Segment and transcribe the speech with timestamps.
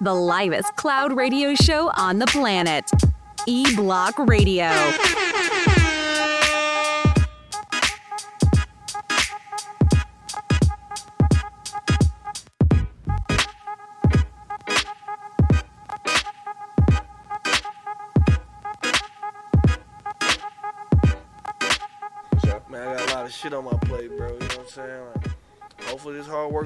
[0.00, 2.90] The livest cloud radio show on the planet.
[3.46, 4.70] E Block Radio.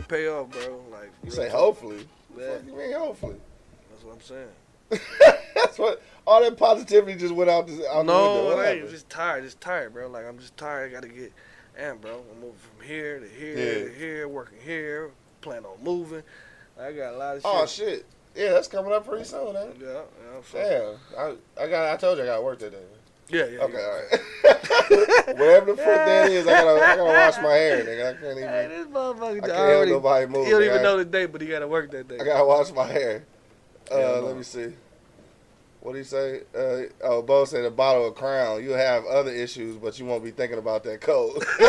[0.00, 0.98] Hopefully this hard work pay off, bro.
[0.98, 2.08] Like You say hopefully.
[2.36, 2.54] Yeah.
[2.54, 3.36] Fuck you mean hopefully?
[3.90, 4.48] That's what I'm saying.
[5.54, 7.66] That's what all that positivity just went out.
[7.66, 8.56] This, out the No.
[8.56, 9.44] What I'm just tired.
[9.44, 10.08] Just tired, bro.
[10.08, 10.90] Like I'm just tired.
[10.90, 11.32] I gotta get,
[11.76, 13.84] and bro, I'm moving from here to here Yeah.
[13.84, 16.22] to here, working here, plan on moving.
[16.80, 17.88] I got a lot of oh, shit.
[17.88, 18.06] Oh shit!
[18.34, 19.72] Yeah, that's coming up pretty soon, man.
[19.80, 20.40] Yeah, yeah.
[20.50, 21.92] So, Damn, I, I got.
[21.92, 22.78] I told you I got work that day.
[23.30, 23.58] Yeah, yeah.
[23.60, 23.86] Okay, yeah.
[23.86, 25.38] all right.
[25.38, 26.70] Whatever the fuck that is, I gotta.
[26.82, 28.08] I gotta wash my hair, nigga.
[28.10, 28.48] I can't even.
[28.48, 29.90] Hey, this motherfucker I can't already.
[29.92, 30.44] have nobody moving.
[30.44, 30.66] he don't nigga.
[30.66, 32.18] even know the day, but he gotta work that day.
[32.20, 33.24] I gotta wash my hair.
[33.90, 34.72] Uh, Yeah, let me see.
[35.80, 36.42] What do you say?
[36.54, 38.62] Uh, oh, Bo said a bottle of Crown.
[38.62, 41.42] You'll have other issues, but you won't be thinking about that cold.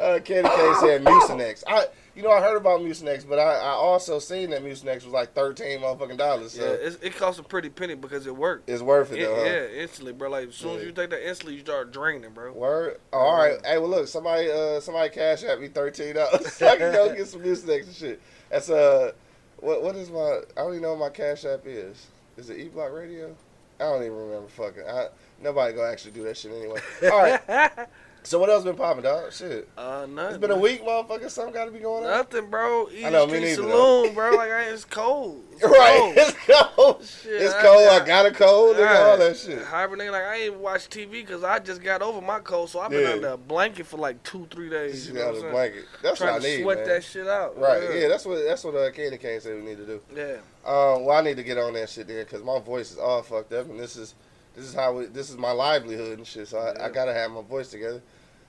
[0.00, 1.62] uh, Candy K said Mucinex.
[1.66, 5.12] I, you know, I heard about Mucinex, but I, I also seen that Mucinex was
[5.12, 6.56] like thirteen motherfucking dollars.
[6.56, 8.68] yeah, So it's, it costs a pretty penny because it worked.
[8.70, 9.34] it's worth it It- though.
[9.36, 9.42] huh?
[9.44, 10.30] yeah, instantly, bro.
[10.30, 12.52] Like as soon as you take that instantly, you start draining, bro.
[12.52, 12.98] Word.
[13.12, 13.58] Oh, all right.
[13.66, 16.60] Hey, well, look, somebody, uh, somebody cash at me thirteen dollars.
[16.62, 18.22] I can go get some Mucinex and shit.
[18.50, 19.12] That's uh,
[19.58, 20.40] what what is my?
[20.56, 22.06] I don't even know what my cash app is.
[22.38, 23.34] Is it E Block Radio?
[23.78, 24.48] I don't even remember.
[24.48, 25.08] Fucking, I,
[25.42, 26.80] nobody gonna actually do that shit anyway.
[27.04, 27.70] All right.
[28.26, 29.32] So what else been popping, dog?
[29.32, 29.68] Shit.
[29.78, 30.30] Uh, nothing.
[30.30, 31.30] It's been a week, motherfucker.
[31.30, 32.10] Something got to be going on.
[32.10, 32.88] Nothing, bro.
[33.04, 34.32] I know, me neither, Saloon, bro.
[34.32, 35.44] Like, I, it's cold.
[35.52, 36.00] It's Right.
[36.00, 36.14] Cold.
[36.16, 36.36] It's
[36.74, 37.04] cold.
[37.22, 37.88] Shit, It's I- cold.
[37.88, 38.76] I I- got a cold.
[38.78, 39.62] Nigga, all that shit.
[39.62, 40.10] Hibernating.
[40.10, 43.02] like I ain't watch TV because I just got over my cold, so I've been
[43.02, 43.12] Yeah.
[43.14, 45.06] under a blanket for like two, three days.
[45.06, 45.84] You know what I'm blanket.
[46.02, 46.88] That's Trying what I need, sweat man.
[46.88, 47.56] that shit out.
[47.56, 47.80] Right.
[47.94, 48.08] Yeah.
[48.08, 50.00] That's what that's what uh, Candy Cane said we need to do.
[50.16, 50.32] yeah.
[50.64, 53.22] Um, well, I need to get on that shit there because my voice is all
[53.22, 54.16] fucked up, and this is
[54.56, 56.48] this is how we, this is my livelihood and shit.
[56.48, 58.02] So I, I gotta have my voice together.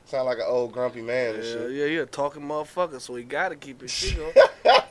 [0.07, 1.71] Sound like an old grumpy man and Yeah, shit.
[1.71, 4.31] yeah, a talking motherfucker, so he gotta keep his shit on.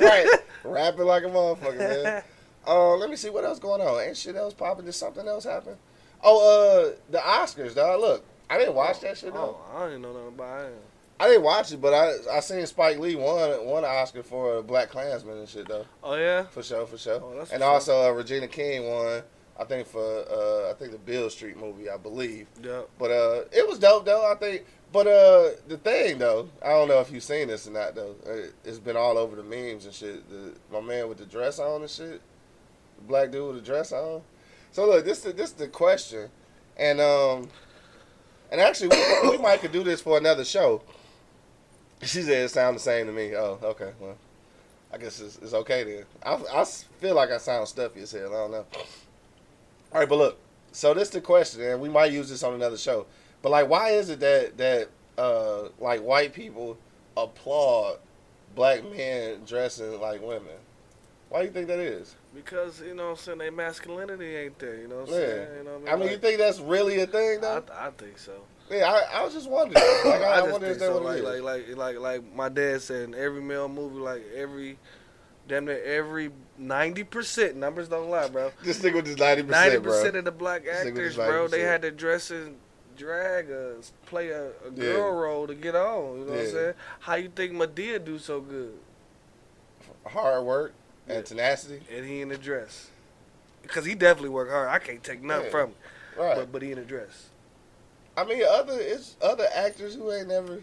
[0.00, 0.26] right,
[0.64, 2.22] rapping like a motherfucker, man.
[2.66, 4.00] Uh, let me see what else going on.
[4.02, 4.86] Ain't shit else popping?
[4.86, 5.76] Did something else happen?
[6.22, 8.00] Oh, uh, the Oscars, dog.
[8.00, 9.58] Look, I didn't watch that shit though.
[9.60, 10.82] Oh, I didn't know nothing about it.
[11.20, 14.58] I didn't watch it, but I I seen Spike Lee won won an Oscar for
[14.58, 15.84] a BlacKkKlansman and shit though.
[16.02, 16.44] Oh yeah.
[16.44, 17.20] For sure, for sure.
[17.22, 19.22] Oh, and also uh, Regina King won.
[19.58, 22.46] I think for uh, I think the Beale Street movie, I believe.
[22.62, 22.82] Yeah.
[22.98, 24.30] But uh, it was dope though.
[24.30, 24.64] I think.
[24.92, 28.14] But uh, the thing though, I don't know if you've seen this or not though.
[28.26, 30.28] Uh, It's been all over the memes and shit.
[30.28, 32.20] The, my man with the dress on and shit,
[32.98, 34.22] the black dude with the dress on.
[34.70, 36.28] So look, this is this is the question,
[36.76, 37.48] and um,
[38.50, 40.82] and actually we, we might could do this for another show.
[42.02, 43.36] She said it sound the same to me.
[43.36, 43.92] Oh, okay.
[44.00, 44.16] Well,
[44.92, 46.04] I guess it's, it's okay then.
[46.22, 48.26] I, I feel like I sound stuffy as hell.
[48.28, 48.66] I don't know.
[49.92, 50.38] All right, but look.
[50.72, 53.06] So this is the question, and we might use this on another show.
[53.42, 54.88] But like, why is it that that
[55.18, 56.78] uh, like white people
[57.16, 57.98] applaud
[58.54, 60.56] black men dressing like women?
[61.28, 62.14] Why do you think that is?
[62.34, 64.76] Because you know what I'm saying, their masculinity ain't there.
[64.76, 65.26] You know what I'm Yeah.
[65.26, 65.48] saying?
[65.58, 67.62] You know what I mean, i mean you think that's really a thing though?
[67.78, 68.32] I think so.
[68.70, 69.82] yeah, I, I was just wondering.
[70.04, 70.98] Like, I, I, just wonder if think that so.
[70.98, 74.78] Like, like, like, like, like my dad said, in every male movie, like every,
[75.52, 78.50] damn near every ninety percent numbers don't lie, bro.
[78.64, 79.82] This stick with this ninety percent.
[79.82, 79.92] bro.
[79.92, 82.56] percent of the black actors, bro, they had to dress in
[82.96, 83.74] drag, uh,
[84.06, 84.82] play a, a Yeah.
[84.92, 86.20] girl role to get on.
[86.20, 86.74] You know what I'm saying?
[87.00, 88.72] How you think Madea do so good,
[90.06, 90.72] Hard work
[91.06, 91.22] and Yeah.
[91.22, 91.80] tenacity.
[91.94, 92.88] and he in the dress?
[93.62, 94.68] Because he definitely worked hard.
[94.68, 95.50] I can't take nothing Yeah.
[95.50, 95.76] from him,
[96.16, 96.36] Right.
[96.36, 97.26] but but he in the dress.
[98.16, 100.60] I mean, other it's other actors who ain't never.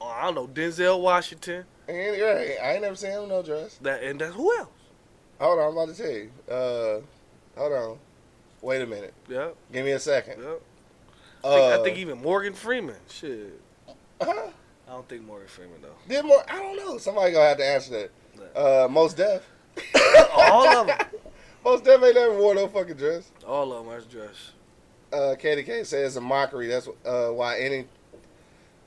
[0.00, 1.64] Oh, I don't know Denzel Washington.
[1.88, 3.78] Ain't, right, I ain't never seen him no dress.
[3.82, 4.68] That and that's who else?
[5.40, 6.30] Hold on, I'm about to tell you.
[6.48, 7.00] Uh,
[7.58, 7.98] hold on.
[8.60, 9.12] Wait a minute.
[9.28, 10.40] Yeah, Give me a second.
[10.40, 10.54] yeah.
[11.44, 12.94] I, Uh, think, I think even Morgan Freeman.
[13.08, 13.60] Shit,
[14.22, 14.48] huh?
[14.86, 15.88] I don't think Morgan Freeman though.
[16.08, 16.44] Did more?
[16.48, 16.98] I don't know.
[16.98, 18.08] Somebody gonna have to answer
[18.54, 18.56] that.
[18.56, 19.42] Uh, Mos Def.
[20.32, 20.96] All of them.
[21.64, 23.30] Mos Def ain't never wore no fucking dress.
[23.46, 24.52] All of them are dressed.
[25.12, 26.68] Uh, Katie K says it's a mockery.
[26.68, 27.86] That's uh, why any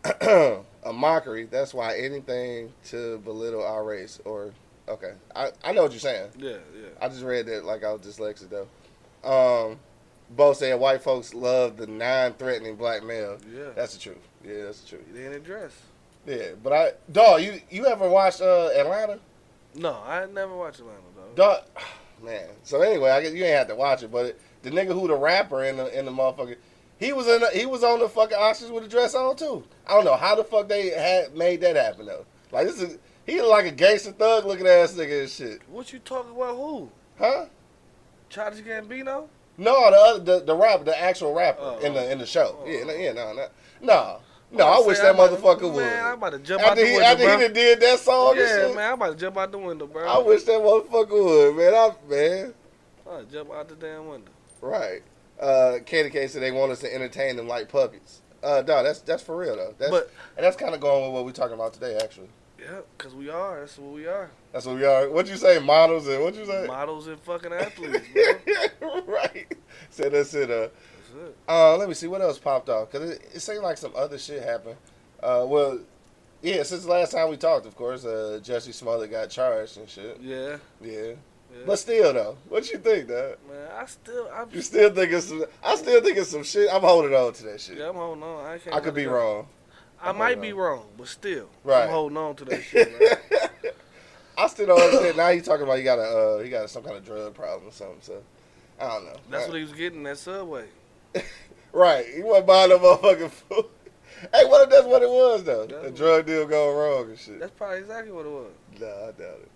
[0.85, 1.45] a mockery.
[1.45, 4.53] That's why anything to belittle our race or
[4.87, 6.29] Okay, I, I know what you're saying.
[6.37, 6.89] Yeah, yeah.
[7.01, 8.67] I just read that like I was dyslexic though.
[9.27, 9.79] Um,
[10.29, 13.37] Bo said white folks love the non-threatening black male.
[13.51, 13.69] Yeah.
[13.75, 14.27] That's the truth.
[14.43, 15.05] Yeah, that's the truth.
[15.11, 15.71] They in a dress.
[16.27, 19.19] Yeah, but I, dog, you you ever watched uh, Atlanta?
[19.73, 21.35] No, I never watched Atlanta though.
[21.35, 21.63] Dog,
[22.23, 22.47] man.
[22.63, 25.07] So anyway, I guess you ain't have to watch it, but it, the nigga who
[25.07, 26.57] the rapper in the in the motherfucker,
[26.97, 29.63] he was in the, he was on the fucking ostrich with a dress on too.
[29.87, 32.25] I don't know how the fuck they had made that happen though.
[32.51, 35.91] Like this is he look like a gangster thug looking ass nigga and shit, What
[35.91, 36.55] you talking about?
[36.55, 36.89] Who?
[37.19, 37.45] huh?
[38.29, 39.27] Childish Gambino?
[39.57, 42.57] No, the other, the the rapper, the actual rapper Oh, in the in the show.
[42.61, 43.47] oh, yeah, no, yeah, no, no,
[43.81, 44.19] no,
[44.51, 44.65] no.
[44.67, 45.83] I wish that I'm about motherfucker would.
[45.83, 47.39] Man, I'm about to jump out the he window, after bro.
[47.39, 50.05] he did that song and yeah, man, I'm about to jump out the window, bro.
[50.07, 51.73] I wish that motherfucker would, man.
[51.73, 52.53] I, man,
[53.07, 54.31] I'm about to jump out the damn window.
[54.61, 55.01] right.
[55.39, 58.21] Uh, Katie K said they want us to entertain them like puppies.
[58.43, 59.73] Uh, no, that's that's for real though.
[59.77, 61.97] That's, But- and that's kind of going with what we're talking about today.
[62.01, 62.29] Actually,
[62.59, 63.59] Yeah, because we are.
[63.61, 64.29] That's what we are.
[64.53, 65.09] that's what we are.
[65.09, 66.65] What you say, models and what you say?
[66.67, 68.07] Models and fucking athletes,
[68.79, 69.01] bro.
[69.07, 69.45] right.
[69.89, 70.49] Said that's it.
[70.51, 71.37] Uh, That's it.
[71.49, 74.17] Uh, let me see what else popped off because it, it seemed like some other
[74.17, 74.77] shit happened.
[75.23, 75.79] Uh, well,
[76.41, 79.89] yeah, since the last time we talked, of course, uh, Jesse Smollett got charged and
[79.89, 80.19] shit.
[80.21, 80.57] Yeah.
[80.81, 81.13] Yeah,
[81.51, 81.63] yeah.
[81.65, 83.37] but still though, what you think, dog?
[83.49, 85.45] man, I still, I'm, You still think it's some?
[85.63, 86.69] I still think it's some shit.
[86.71, 87.77] I'm holding on to that shit.
[87.77, 88.45] yeah, I'm holding on.
[88.45, 88.75] I can't.
[88.75, 89.11] I could be go.
[89.11, 89.47] wrong.
[90.01, 90.57] I I'm might be on.
[90.57, 91.83] wrong, but still, Right.
[91.83, 92.91] I'm holding on to that shit.
[94.37, 95.17] I still don't understand.
[95.17, 96.01] Now he's talking about he got a
[96.37, 97.99] uh, he got some kind of drug problem or something.
[98.01, 98.21] So
[98.79, 99.15] I don't know.
[99.29, 100.65] That's Uh, what he was getting that subway.
[101.73, 103.65] Right, he wasn't buying no motherfucking food.
[104.33, 105.65] hey, what if that's what it was though?
[105.65, 107.37] That's A drug deal going wrong and shit.
[107.37, 108.51] That's probably exactly what it was.
[108.79, 109.49] Nah, I doubt it.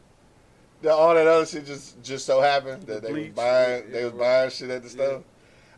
[0.81, 4.04] Now, all that other shit just just so happened that they was buying yeah, they
[4.06, 4.20] was right.
[4.20, 4.94] buying shit at the Yeah.
[4.94, 5.24] store.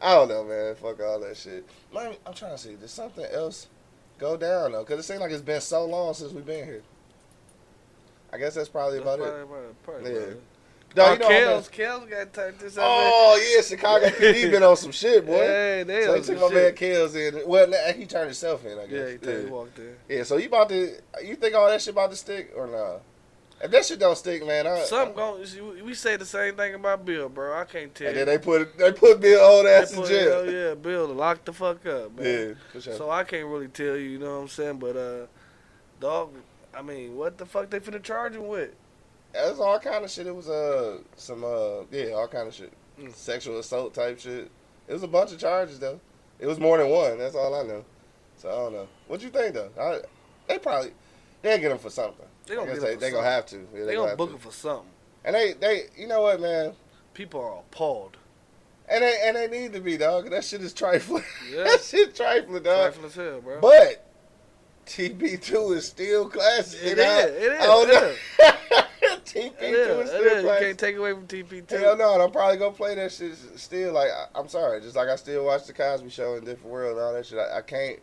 [0.02, 0.76] I don't know, man.
[0.76, 1.66] Fuck all that shit.
[1.94, 2.76] Man, I'm trying to see.
[2.76, 3.68] Did something else
[4.18, 4.84] go down though?
[4.84, 6.82] Because it seems like it's been so long since we've been here.
[8.34, 9.48] I guess that's probably That's about probably, it.
[9.84, 10.32] probably, probably Yeah.
[10.34, 10.42] it.
[10.94, 12.84] No, oh, you know, Kels, Kels got turned this out.
[12.86, 15.38] oh yeah, Chicago PD been on some shit, boy.
[15.38, 16.76] Hey, they so he took my man shit.
[16.76, 17.42] Kills in.
[17.46, 18.78] Well, he turned himself in.
[18.78, 18.92] I guess.
[18.92, 19.44] Yeah, he, yeah.
[19.44, 19.96] he walked in.
[20.10, 20.94] Yeah, so you about to?
[21.24, 22.98] You think all that shit about to stick or nah?
[23.64, 25.86] If that shit don't stick, man, I, Something going.
[25.86, 27.60] We say the same thing about Bill, bro.
[27.60, 28.08] I can't tell.
[28.08, 28.26] And you.
[28.26, 30.32] then they put they put Bill old ass in jail.
[30.46, 32.58] hell yeah, Bill, lock the fuck up, man.
[32.74, 32.94] Yeah, sure.
[32.96, 34.80] So I can't really tell you, you know what I'm saying?
[34.80, 35.26] But uh,
[36.00, 36.32] dog,
[36.76, 38.72] I mean, what the fuck they finna charge him with?
[39.34, 40.26] That's all kind of shit.
[40.28, 43.14] It was uh some uh yeah all kind of shit, Mm.
[43.14, 44.50] sexual assault type shit.
[44.88, 46.00] It was a bunch of charges though.
[46.40, 47.20] It was more than one.
[47.20, 47.86] That's all I know.
[48.38, 48.88] So I don't know.
[49.08, 49.70] What you think though?
[49.80, 50.00] I,
[50.48, 50.92] they probably
[51.44, 52.26] they get him for something.
[52.46, 53.56] They gonna I guess get they, they gonna have to.
[53.58, 54.36] Yeah, They gonna gonna book to.
[54.36, 54.88] him for something.
[55.24, 56.74] And they they you know what man.
[57.14, 58.18] People are appalled.
[58.90, 60.30] And they and they need to be dog.
[60.32, 61.24] That shit is trifling.
[61.52, 61.64] Yeah.
[61.66, 62.94] that shit trifling dog.
[62.94, 63.60] Trifling as hell, bro.
[63.62, 64.08] But
[64.86, 66.80] TP two is still classic.
[66.84, 68.16] It is, it is, it know.
[69.26, 70.34] TP two is, is still is.
[70.36, 70.66] You classic.
[70.68, 71.78] can't take away from TP two.
[71.78, 73.94] Hell no, I'm probably gonna play that shit still.
[73.94, 76.98] Like I, I'm sorry, just like I still watch the Cosby Show and Different World
[76.98, 77.40] and all that shit.
[77.40, 78.00] I, I can't,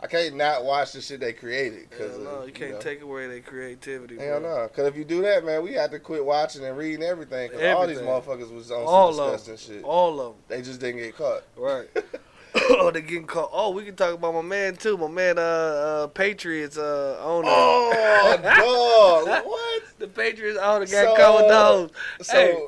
[0.00, 1.90] I can't not watch the shit they created.
[1.90, 2.78] Cause Hell no, of, you can't know.
[2.80, 4.16] take away their creativity.
[4.16, 4.56] Hell bro.
[4.56, 7.50] no, because if you do that, man, we have to quit watching and reading everything.
[7.50, 9.84] Cause all these motherfuckers was on All some of disgusting shit.
[9.84, 10.42] All of them.
[10.48, 11.42] They just didn't get caught.
[11.56, 11.88] Right.
[12.70, 13.50] oh, they getting caught.
[13.52, 14.96] Oh, we can talk about my man too.
[14.96, 17.48] My man, uh, uh Patriots uh owner.
[17.50, 18.38] Oh,
[19.26, 19.82] dog, what?
[19.98, 21.90] The Patriots owner got So, caught with those.
[22.26, 22.66] So Hey,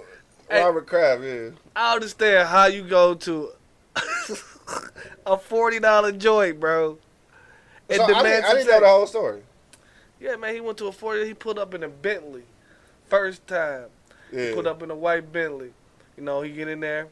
[0.50, 0.62] hey.
[0.64, 1.50] Robert Kraft, yeah.
[1.76, 3.50] I understand how you go to
[5.26, 6.98] a forty dollar joint, bro.
[7.90, 9.42] And So I demand didn't, I didn't know the whole story.
[10.20, 11.26] Yeah, man, he went to a forty.
[11.26, 12.42] He pulled up in a Bentley,
[13.08, 13.86] first time.
[14.32, 14.54] Yeah.
[14.54, 15.72] Put up in a white Bentley.
[16.16, 17.08] You know, he get in there.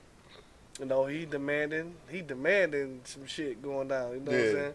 [0.78, 4.12] You know, he demanding, he demanding some shit going down.
[4.12, 4.75] You know what I'm saying?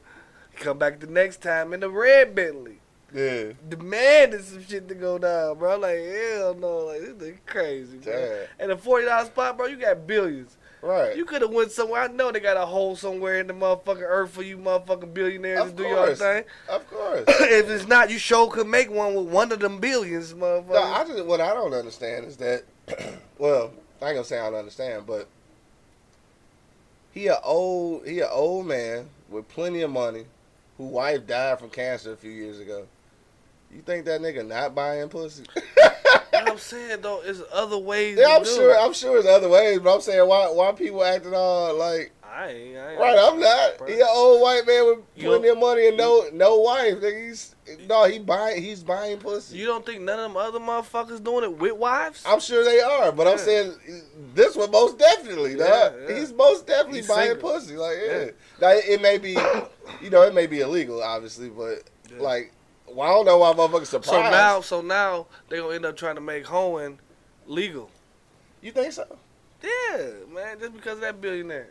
[0.52, 2.80] He come back the next time in the red Bentley,
[3.14, 3.54] Yeah.
[3.70, 5.78] demanding some shit to go down, bro.
[5.78, 8.14] Like hell no, like this nigga crazy, bro.
[8.14, 8.48] Damn.
[8.60, 10.58] And a forty dollar spot, bro, you got billions.
[10.84, 11.16] Right.
[11.16, 12.02] You could have went somewhere.
[12.02, 15.62] I know they got a hole somewhere in the motherfucking earth for you motherfucking billionaires
[15.62, 16.44] Of to do your thing.
[16.70, 17.24] of course.
[17.28, 20.74] if it's not, you sure could make one with one of them billions, motherfucker.
[20.74, 22.64] No, I just what I don't understand is that,
[23.38, 23.72] well,
[24.02, 25.30] I ain't gonna say I don't understand, but
[27.14, 30.26] he a old he a old man with plenty of money,
[30.78, 32.88] who wife died from cancer a few years ago.
[33.74, 35.44] You think that nigga not buying pussy?
[35.74, 38.18] what I'm saying though is other ways.
[38.20, 38.72] yeah, to I'm do sure.
[38.74, 38.78] it.
[38.80, 42.48] I'm sure there's other ways, but I'm saying why why people acting all like I
[42.48, 43.18] ain't, I ain't right?
[43.20, 43.88] I'm not.
[43.90, 47.02] He an old white man with You plenty of money and no no wife.
[47.02, 47.56] He's
[47.88, 49.58] no he buying he's buying pussy.
[49.58, 52.24] You don't think none of them other motherfuckers doing it with wives?
[52.28, 53.74] I'm sure they are, but I'm saying
[54.34, 56.16] this one most definitely, Yeah, yeah.
[56.20, 57.52] He's most definitely He's buying single.
[57.52, 57.78] pussy.
[57.78, 58.20] Like, yeah.
[58.20, 58.32] Yeah.
[58.62, 59.38] Now, it may be,
[60.02, 62.18] you know, it may be illegal, obviously, but Yeah.
[62.22, 62.52] like,
[62.94, 64.10] Well, I don't know why motherfuckers surprised.
[64.10, 67.00] So now, so now they gonna end up trying to make hoeing
[67.48, 67.90] legal.
[68.62, 69.18] you think so?
[69.64, 69.98] Yeah,
[70.34, 71.70] man, just because of that billionaire.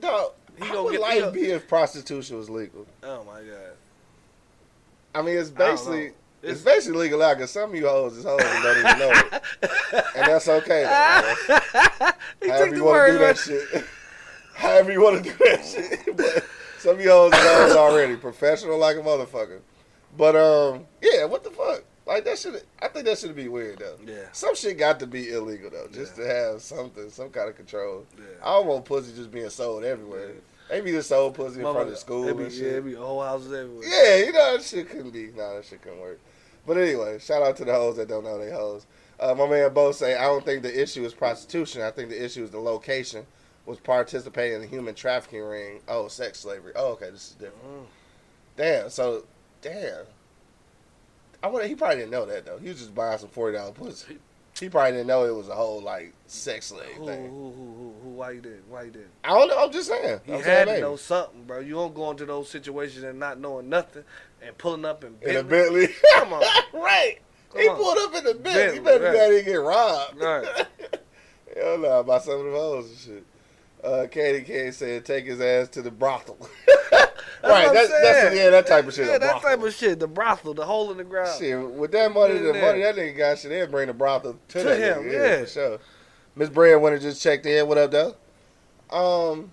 [0.00, 0.32] No.
[0.58, 2.86] He How gonna would get- life be if prostitution was legal?
[3.02, 3.74] Oh my god.
[5.14, 6.06] I mean, it's basically
[6.42, 8.98] it's, It's- basically legal out because some of you hoes is hoes and don't even
[8.98, 9.42] know it,
[10.16, 10.82] and that's okay.
[10.84, 12.10] Though,
[12.48, 13.84] However you want to do that shit.
[14.54, 16.16] However you want to do that shit.
[16.16, 16.44] But
[16.78, 19.60] some of you hoes is hoes already professional like a motherfucker.
[20.16, 21.84] But um, yeah, what the fuck?
[22.06, 23.96] Like that should I think that should be weird though.
[24.06, 24.24] Yeah.
[24.32, 28.04] Some shit got to be illegal though, just to have something, some kind of control.
[28.16, 28.24] Yeah.
[28.42, 30.32] I don't want pussy just being sold everywhere.
[30.68, 32.72] They be just sold pussy in front of school be, and yeah, shit.
[32.74, 33.86] it be whole houses everywhere.
[33.86, 35.28] Yeah, you know that shit couldn't be.
[35.28, 36.20] Nah, that shit couldn't work.
[36.66, 38.86] But anyway, shout out to the hoes that don't know they hoes.
[39.20, 41.82] Uh, my man Bo say, I don't think the issue is prostitution.
[41.82, 43.26] I think the issue is the location.
[43.66, 45.80] Was participating in the human trafficking ring.
[45.88, 46.72] Oh, sex slavery.
[46.76, 47.64] Oh, okay, this is different.
[47.64, 47.84] Mm.
[48.56, 48.90] Damn.
[48.90, 49.24] So,
[49.64, 50.04] damn.
[51.42, 51.66] I wonder.
[51.66, 52.58] He probably didn't know that though.
[52.58, 54.18] He was just buying some forty dollar pussy.
[54.58, 57.22] He probably didn't know it was a whole like sex slave Who, who, thing.
[57.22, 58.62] who, who, who, why you did?
[58.68, 59.08] Why you did?
[59.24, 59.58] I don't know.
[59.58, 60.20] I'm just saying.
[60.24, 61.58] He I'm had saying to know something, bro.
[61.58, 64.04] You don't go into those situations and not knowing nothing
[64.40, 65.86] and pulling up in in a Bentley.
[65.86, 65.94] Bentley.
[66.14, 66.42] Come on.
[66.72, 67.18] right.
[67.50, 67.76] Come he on.
[67.76, 68.52] pulled up in the Bentley.
[68.52, 69.12] Bentley, you better right.
[69.34, 70.20] that get robbed.
[70.20, 70.66] Right.
[71.56, 73.26] Hell no, by some of the hoes and shit.
[73.82, 76.48] Uh, Katie K said, take his ass to the brothel.
[77.48, 79.06] Right, that's, that's yeah, that type of shit.
[79.06, 79.98] Yeah, that type of shit.
[79.98, 81.30] The brothel, the hole in the ground.
[81.38, 84.58] Shit, with that money, the money that nigga got, shit, they'll bring the brothel to,
[84.58, 85.40] To that him, nigga, yeah.
[85.40, 85.78] for sure.
[86.36, 87.66] Miss and just checked in.
[87.68, 88.16] What up, though?
[88.90, 89.52] Um,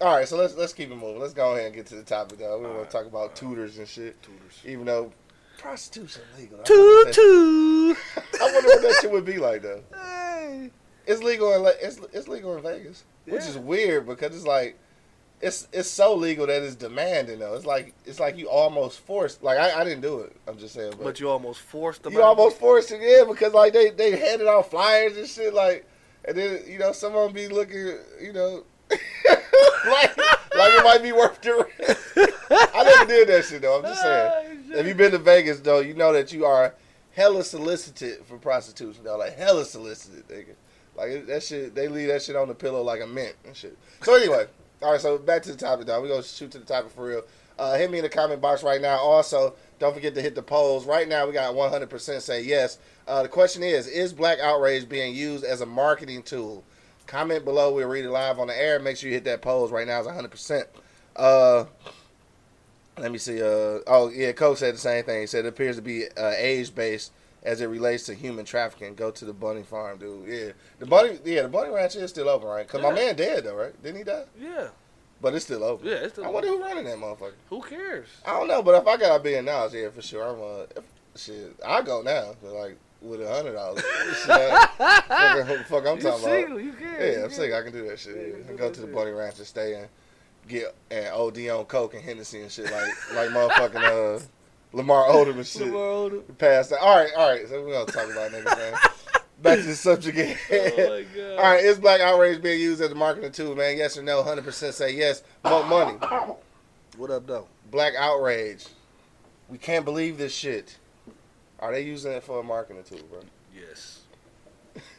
[0.00, 1.20] all right, so let's let's keep it moving.
[1.20, 2.58] Let's go ahead and get to the topic, though.
[2.58, 4.60] We want to talk about tutors and shit, Tutors.
[4.64, 5.12] even though
[5.58, 6.58] prostitution legal.
[6.58, 7.96] Toot toot.
[8.16, 9.82] I wonder what that shit would be like, though.
[9.94, 10.70] Hey.
[11.06, 14.78] It's legal in it's it's legal in Vegas, which is weird because it's like
[15.40, 17.54] it's it's so legal that it's demanding though.
[17.54, 19.42] It's like it's like you almost forced.
[19.42, 20.34] Like I, I didn't do it.
[20.46, 22.12] I'm just saying, but, But you almost forced them.
[22.12, 22.38] you out.
[22.38, 25.52] almost forced it in because like they they handed out flyers and shit.
[25.52, 25.86] Like
[26.24, 31.02] and then you know some of them be looking you know like like it might
[31.02, 32.32] be worth the risk.
[32.50, 33.78] I never did that shit though.
[33.78, 34.30] I'm just saying.
[34.74, 36.74] Oh, if you've been to Vegas though, you know that you are
[37.12, 39.16] hella solicited for prostitution though.
[39.16, 40.54] Like hella solicited, nigga.
[40.96, 43.78] Like that shit, they leave that shit on the pillow like a mint and shit.
[44.02, 44.46] So anyway,
[44.84, 45.00] all right.
[45.00, 46.00] So back to the topic, though.
[46.00, 47.22] We're gonna shoot to the topic for real.
[47.58, 48.98] Uh, hit me in the comment box right now.
[48.98, 50.86] Also, don't forget to hit the polls.
[50.86, 52.78] Right now, we got 100% say yes.
[53.06, 56.64] Uh, the question is: Is Black outrage being used as a marketing tool?
[57.06, 57.72] Comment below.
[57.72, 58.78] We'll read it live on the air.
[58.78, 60.00] Make sure you hit that polls right now.
[60.00, 60.64] It's 100%.
[61.16, 61.64] Uh,
[62.98, 63.40] let me see.
[63.40, 65.20] Uh, oh yeah, Coach said the same thing.
[65.20, 67.12] He said it appears to be uh, age based
[67.44, 68.94] as it relates to human trafficking.
[68.94, 70.26] Go to the bunny farm, dude.
[70.28, 71.18] Yeah, the bunny.
[71.24, 72.66] Yeah, the bunny ranch is still open, right?
[72.66, 73.82] Cause my man dead though, right?
[73.82, 74.24] Didn't he die?
[74.40, 74.68] Yeah.
[75.20, 75.86] But it's still open.
[75.86, 76.30] Yeah, it's still open.
[76.30, 77.32] I wonder who running that motherfucker.
[77.50, 78.08] Who cares?
[78.26, 80.24] I don't know, but if I got a billion dollars, yeah, for sure.
[80.24, 80.84] I'm uh, if,
[81.20, 81.56] shit.
[81.64, 83.82] I go now, but, like with a hundred dollars.
[84.26, 84.70] Fuck,
[85.66, 86.64] fuck, I'm you talking single, about.
[86.64, 86.92] you can.
[86.98, 87.52] Yeah, you I'm sick.
[87.52, 88.16] I can do that shit.
[88.16, 88.94] Yeah, Yeah, do go that to the shit.
[88.94, 89.88] bunny ranch and stay and
[90.48, 94.20] get and OD on coke and Hennessy and shit like like motherfucking uh
[94.74, 95.62] Lamar Odom and shit.
[95.62, 96.38] Lamar Odom.
[96.38, 96.80] Past that.
[96.80, 97.48] All right, all right.
[97.48, 98.74] So we're gonna talk about niggas, man.
[99.42, 100.36] Back to the subject again.
[100.52, 101.30] Oh my god.
[101.38, 103.76] All right, is black outrage being used as a marketing tool, man?
[103.76, 104.22] Yes or no?
[104.22, 105.22] Hundred percent say yes.
[105.42, 105.98] Vote money.
[106.96, 107.46] What up, though?
[107.70, 108.66] Black outrage.
[109.48, 110.78] We can't believe this shit.
[111.58, 113.20] Are they using it for a marketing tool, bro?
[113.54, 114.00] Yes.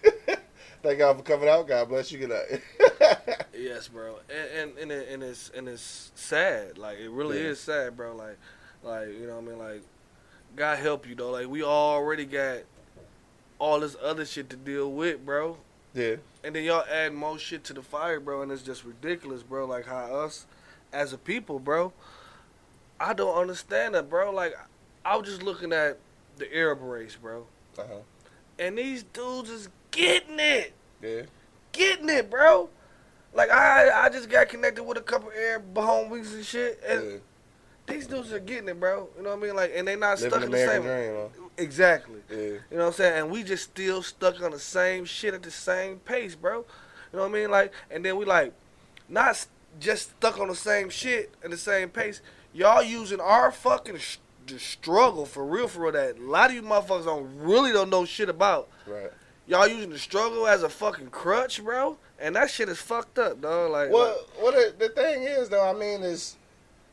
[0.83, 1.67] Thank God for coming out.
[1.67, 2.19] God bless you.
[2.19, 2.61] Good night.
[3.57, 4.17] Yes, bro.
[4.29, 6.77] And and and, it, and it's and it's sad.
[6.77, 7.49] Like it really Yeah.
[7.51, 8.13] is sad, bro.
[8.15, 8.37] Like
[8.85, 9.57] like you know what I mean.
[9.57, 9.81] Like
[10.55, 11.31] God help you though.
[11.31, 12.59] Like we already got
[13.59, 15.57] all this other shit to deal with, bro.
[15.93, 16.15] yeah.
[16.43, 19.65] And then y'all add more shit to the fire, bro, and it's just ridiculous, bro.
[19.65, 20.45] Like how us
[20.93, 21.91] as a people, bro,
[22.99, 24.31] I don't understand that, bro.
[24.31, 24.53] Like
[25.03, 25.97] I was just looking at
[26.37, 27.95] the Arab race, bro, Uh huh.
[28.59, 31.21] and these dudes is getting it, Yeah.
[31.71, 32.69] getting it, bro.
[33.33, 37.17] Like I, I just got connected with a couple Arab homies and shit, and yeah.
[37.87, 39.09] These dudes are getting it, bro.
[39.17, 39.55] You know what I mean?
[39.55, 41.11] Like, and they not Living stuck in the American same.
[41.13, 41.29] dream.
[41.37, 41.49] Huh?
[41.57, 42.19] Exactly.
[42.29, 42.37] Yeah.
[42.37, 43.19] You know what I'm saying?
[43.19, 46.59] And we just still stuck on the same shit at the same pace, bro.
[47.13, 47.51] You know what I mean?
[47.51, 48.53] Like, and then we like
[49.07, 49.45] not
[49.79, 52.21] just stuck on the same shit at the same pace.
[52.53, 55.91] Y'all using our fucking sh- the struggle for real, for real.
[55.91, 58.67] That a lot of you motherfuckers don't really don't know shit about.
[58.87, 59.11] Right.
[59.47, 61.97] Y'all using the struggle as a fucking crutch, bro.
[62.19, 63.71] And that shit is fucked up, dog.
[63.71, 66.35] Like, Well, well, the, the thing is, though, I mean, is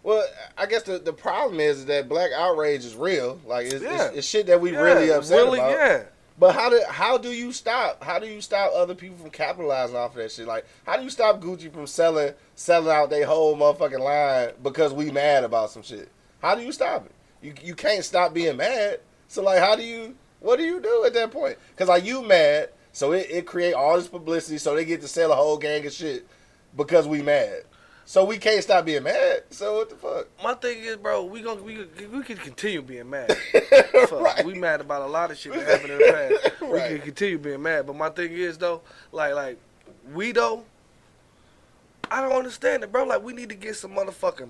[0.02, 0.24] well,
[0.58, 3.40] I guess the, the problem is that black outrage is real.
[3.46, 4.06] Like, it's, Yeah.
[4.08, 5.70] it's, it's shit that we yeah, really upset really, about.
[5.70, 6.02] yeah.
[6.38, 8.02] But how do how do you stop?
[8.02, 10.46] How do you stop other people from capitalizing off of that shit?
[10.48, 14.92] Like, how do you stop Gucci from selling selling out their whole motherfucking line because
[14.94, 16.10] we mad about some shit?
[16.40, 17.12] How do you stop it?
[17.42, 19.00] You you can't stop being mad.
[19.28, 20.16] So like, how do you?
[20.40, 21.58] What do you do at that point?
[21.70, 25.08] Because like you mad, so it, it create all this publicity, so they get to
[25.08, 26.26] sell a whole gang of shit
[26.76, 27.62] because we mad.
[28.04, 29.44] So we can't stop being mad.
[29.50, 30.28] So what the fuck?
[30.42, 33.32] My thing is, bro, we gonna we we can continue being mad.
[34.08, 34.44] Fuck, Right.
[34.44, 36.60] We mad about a lot of shit that happened in the past.
[36.72, 38.82] We can continue being mad, but my thing is though,
[39.12, 39.58] like like
[40.12, 40.64] we though,
[42.10, 43.04] I don't understand it, bro.
[43.04, 44.48] Like we need to get some motherfucking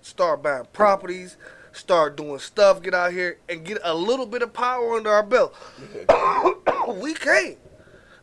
[0.00, 1.36] start buying properties,
[1.72, 5.22] start doing stuff, get out here and get a little bit of power under our
[5.22, 5.54] belt.
[6.88, 7.58] we can't.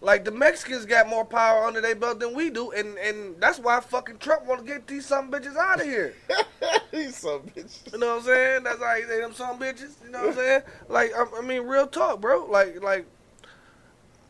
[0.06, 3.58] Like the Mexicans got more power under their belt than we do, and and that's
[3.58, 6.14] why fucking Trump want to get these some bitches out of here.
[6.92, 7.92] These some bitches.
[7.92, 8.64] You know what I'm saying?
[8.66, 9.94] That's how you say them some bitches.
[10.06, 10.62] You know what I'm saying?
[10.90, 12.46] Like I, I mean, real talk, bro.
[12.46, 13.08] Like like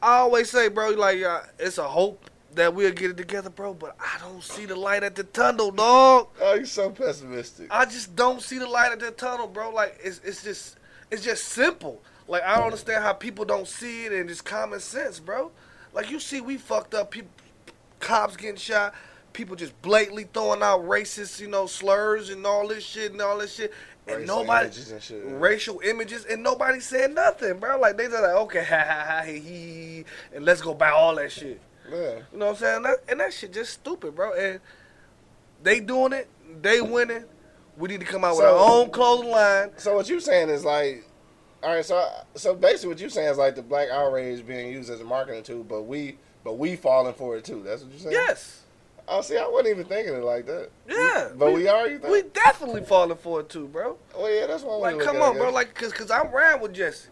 [0.01, 0.91] I always say, bro.
[0.91, 3.73] Like uh, it's a hope that we'll get it together, bro.
[3.73, 6.29] But I don't see the light at the tunnel, dog.
[6.41, 7.67] Oh, you so pessimistic.
[7.69, 9.71] I just don't see the light at the tunnel, bro.
[9.71, 10.77] Like it's it's just
[11.11, 12.01] it's just simple.
[12.29, 15.51] Like I don't understand how people don't see it and it's common sense, bro.
[15.95, 17.09] Like you see, we fucked up.
[17.09, 17.31] People,
[17.99, 18.93] cops getting shot.
[19.33, 23.37] People just blatantly throwing out racist, you know, slurs and all this shit and all
[23.37, 23.73] this shit,
[24.07, 25.23] and Racial nobody images and shit.
[25.25, 27.79] racial images and nobody said nothing, bro.
[27.79, 31.15] Like they just like okay, ha ha ha, he, he, and let's go buy all
[31.15, 31.59] that shit.
[31.89, 32.19] Yeah.
[32.31, 32.83] You know what I'm saying?
[32.83, 34.33] That, and that shit just stupid, bro.
[34.33, 34.59] And
[35.63, 36.29] they doing it,
[36.61, 37.25] they winning.
[37.77, 39.71] We need to come out with our own clothing line.
[39.77, 41.03] So what you saying is like,
[41.65, 41.85] all right.
[41.85, 45.03] So so basically, what you're saying is like the black outrage being used as a
[45.03, 47.63] marketing tool, but we but we falling for it too.
[47.65, 48.13] That's what you're saying?
[48.13, 48.61] Yes.
[49.07, 50.69] Oh, see, I wasn't even thinking it like that.
[50.87, 51.29] Yeah.
[51.35, 51.87] But we, are.
[51.87, 52.11] You think?
[52.11, 53.97] We definitely falling for it too, bro.
[54.15, 55.51] oh yeah, that's one way Like, come on, bro.
[55.51, 57.09] Like, cause, cause I'm riding with Jesse.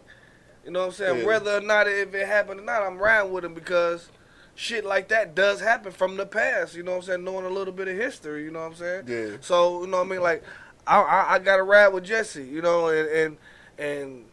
[0.64, 1.18] You know what I'm saying?
[1.18, 1.26] Yeah.
[1.26, 4.08] Whether or not if it happened or not, I'm riding with him because
[4.54, 6.74] shit like that does happen from the past.
[6.74, 7.24] You know what I'm saying?
[7.24, 8.44] Knowing a little bit of history.
[8.44, 9.04] You know what I'm saying?
[9.06, 9.36] Yeah.
[9.40, 10.22] So you know what I mean?
[10.22, 10.42] Like,
[10.86, 12.44] I I, I got to ride with Jesse.
[12.44, 13.36] You know, and and
[13.78, 14.24] and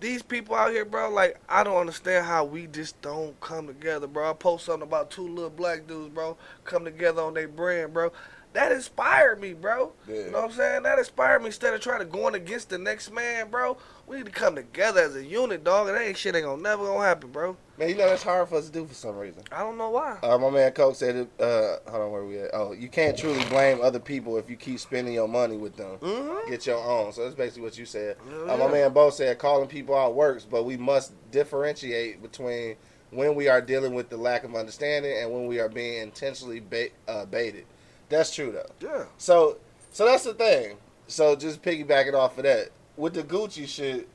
[0.00, 1.10] these people out here, bro.
[1.10, 4.30] Like, I don't understand how we just don't come together, bro.
[4.30, 8.12] I post something about two little black dudes, bro, come together on their brand, bro.
[8.54, 9.92] That inspired me, bro.
[10.08, 10.14] Yeah.
[10.14, 10.82] You know what I'm saying?
[10.82, 13.76] That inspired me instead of trying to going against the next man, bro.
[14.06, 15.88] We need to come together as a unit, dog.
[15.88, 17.56] And that ain't shit ain't gonna never gonna happen, bro.
[17.78, 19.42] Man, you know that's hard for us to do for some reason.
[19.52, 20.18] I don't know why.
[20.22, 22.50] Uh, my man Coke said, it, uh, hold on, where we at?
[22.54, 25.98] Oh, you can't truly blame other people if you keep spending your money with them.
[25.98, 26.50] Mm-hmm.
[26.50, 27.12] Get your own.
[27.12, 28.16] So that's basically what you said.
[28.28, 28.70] Hell Uh, my yeah.
[28.72, 32.76] man Bo said calling people out works, but we must differentiate between
[33.10, 36.60] when we are dealing with the lack of understanding and when we are being intentionally
[36.60, 37.64] bait, uh, baited.
[38.08, 38.70] That's true though.
[38.86, 39.04] Yeah.
[39.18, 39.58] So,
[39.92, 40.76] so that's the thing.
[41.06, 44.08] So just piggybacking off of that with the Gucci shit.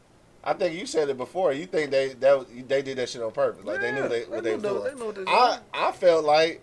[0.43, 1.53] I think you said it before.
[1.53, 3.63] You think they that they did that shit on purpose?
[3.65, 4.97] Like they knew Yeah, they, what they, knew was doing.
[4.97, 6.61] They knew they I I felt like,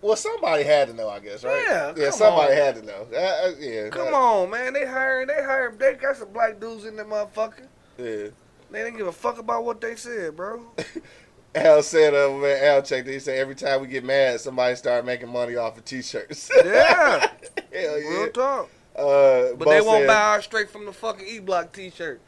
[0.00, 1.08] well, somebody had to know.
[1.08, 1.64] I guess right?
[1.68, 2.10] Yeah, yeah.
[2.10, 2.58] Somebody on.
[2.58, 3.06] had to know.
[3.12, 4.72] Uh, uh, yeah, Come that- on, man.
[4.72, 5.26] They hiring.
[5.26, 5.78] They hiring.
[5.78, 7.66] They got some black dudes in there, motherfucker.
[7.98, 8.28] Yeah.
[8.70, 10.62] They didn't give a fuck about what they said, bro.
[11.56, 13.12] Al said, uh, man, Al checked it.
[13.12, 16.50] He said every time we get mad, somebody start making money off of t-shirts.
[16.64, 17.30] Yeah.
[17.72, 18.08] Hell yeah.
[18.08, 18.68] Real talk.
[18.94, 22.20] Uh, But Bo they won't said- buy ours straight from the fucking E Block T-shirt.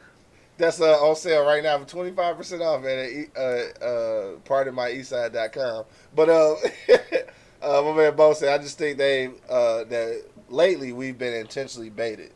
[0.57, 4.35] That's uh, on sale right now for twenty five percent off at E- uh, uh,
[4.45, 5.85] pardonmyeastside.com.
[6.13, 6.55] But uh,
[7.61, 11.89] uh, my man Bo said, I just think they uh, that lately we've been intentionally
[11.89, 12.31] baited.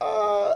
[0.00, 0.54] Uh,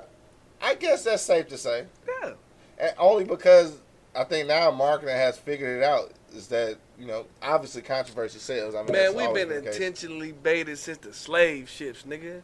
[0.62, 1.86] I guess that's safe to say,
[2.22, 2.34] Yeah.
[2.78, 3.78] and only because
[4.14, 6.12] I think now marketing has figured it out.
[6.34, 8.74] Is that you know obviously controversy sells.
[8.74, 12.42] I mean, Man, we've been intentionally baited since the slave ships, nigga.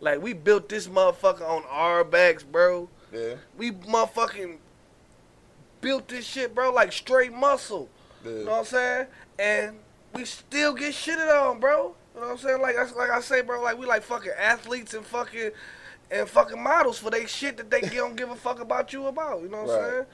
[0.00, 2.88] Like we built this motherfucker on our backs, bro.
[3.12, 4.56] Yeah, We motherfucking
[5.80, 7.88] built this shit, bro, like straight muscle.
[8.24, 8.30] yeah.
[8.30, 9.06] You know what I'm saying?
[9.38, 9.76] And
[10.14, 11.94] we still get shitted on, bro.
[12.14, 12.60] You know what I'm saying?
[12.62, 15.50] Like I, like I say, bro, like we like fucking athletes and fucking
[16.10, 19.42] and fucking models for they shit that they don't give a fuck about you about.
[19.42, 20.04] You know what I'm saying?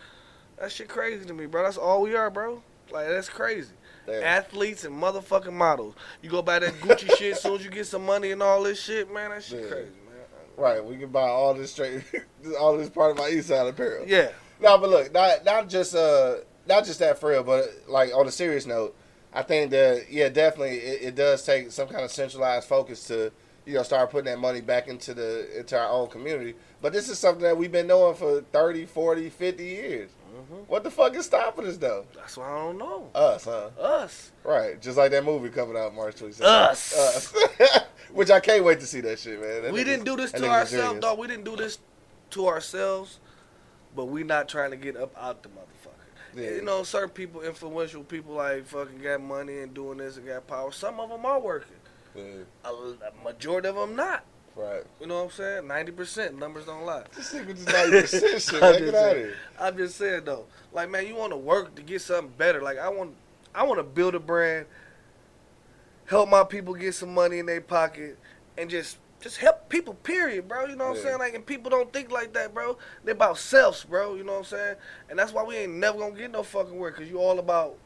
[0.61, 1.63] That shit crazy to me, bro.
[1.65, 2.63] That's all we are, bro.
[2.91, 3.73] Like that's crazy.
[4.07, 4.23] Damn.
[4.23, 5.95] Athletes and motherfucking models.
[6.23, 8.63] You go buy that Gucci shit as soon as you get some money and all
[8.63, 9.31] this shit, man.
[9.31, 9.69] That shit Yeah.
[9.69, 10.15] crazy, man.
[10.57, 12.03] Right, we can buy all this straight,
[12.61, 14.05] all this part of my East Side apparel.
[14.09, 14.31] Yeah.
[14.61, 18.27] No, but look, not not just uh not just that for real, but like on
[18.27, 18.97] a serious note,
[19.33, 23.31] I think that yeah, definitely it, it does take some kind of centralized focus to
[23.67, 26.55] you know start putting that money back into the into our own community.
[26.83, 30.11] But this is something that we've been doing for 30, 40, 50 years.
[30.51, 30.63] Mm-hmm.
[30.67, 32.07] What the fuck is stopping us though?
[32.15, 33.11] That's why I don't know.
[33.15, 33.69] Us, huh?
[33.79, 34.33] Us.
[34.45, 36.43] Right, just like that movie coming out March 27th.
[36.43, 36.97] Us.
[36.97, 37.35] Us.
[38.13, 39.63] Which I can't wait to see that shit, man.
[39.65, 41.19] That we didn't do this to ourselves, dog.
[41.19, 41.79] We didn't do this
[42.31, 43.21] to ourselves,
[43.95, 46.35] but we not trying to get up out the motherfucker.
[46.35, 46.51] Yeah.
[46.57, 50.47] You know, certain people, influential people, like fucking got money and doing this and got
[50.47, 50.73] power.
[50.73, 51.77] Some of them are working.
[52.15, 52.23] Yeah,
[52.65, 54.25] A, a majority of them not.
[54.59, 54.83] Right.
[55.01, 55.69] You know what I'm saying?
[55.69, 57.05] Ninety percent numbers don't lie.
[57.15, 58.55] This nigga just ninety percent shit.
[58.63, 59.25] I'm Man, just get out of saying.
[59.27, 59.35] here.
[59.61, 62.61] I'm just saying though, like man, you want to work to get something better.
[62.61, 63.15] Like I want,
[63.55, 64.67] I want to build a brand,
[66.07, 68.19] help my people get some money in their pocket,
[68.57, 69.95] and just just help people.
[69.95, 70.67] Period, bro.
[70.67, 71.01] You know what Yeah.
[71.03, 71.19] I'm saying?
[71.21, 72.79] Like, and people don't think like that, bro.
[73.05, 74.17] They about selves, bro.
[74.17, 74.77] You know what I'm saying?
[75.09, 77.77] And that's why we ain't never gonna get no fucking work, cause you all about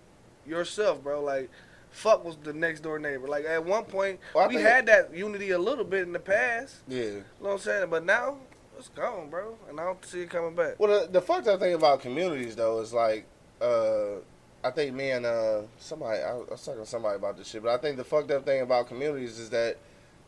[0.46, 1.22] yourself, bro.
[1.22, 1.50] Like.
[1.92, 3.28] Fuck was the next door neighbor.
[3.28, 6.76] Like at one point, Well, we had that unity a little bit in the past.
[6.88, 7.02] Yeah.
[7.02, 7.90] You know what I'm saying?
[7.90, 8.38] But now
[8.78, 10.80] it's gone, bro, and I don't see it coming back.
[10.80, 13.26] Well, the, the fucked up thing about communities though is like,
[13.60, 14.16] uh,
[14.64, 17.72] I think me and uh, somebody I, was talking to somebody about this shit, but
[17.72, 19.76] I think the fucked up thing about communities is that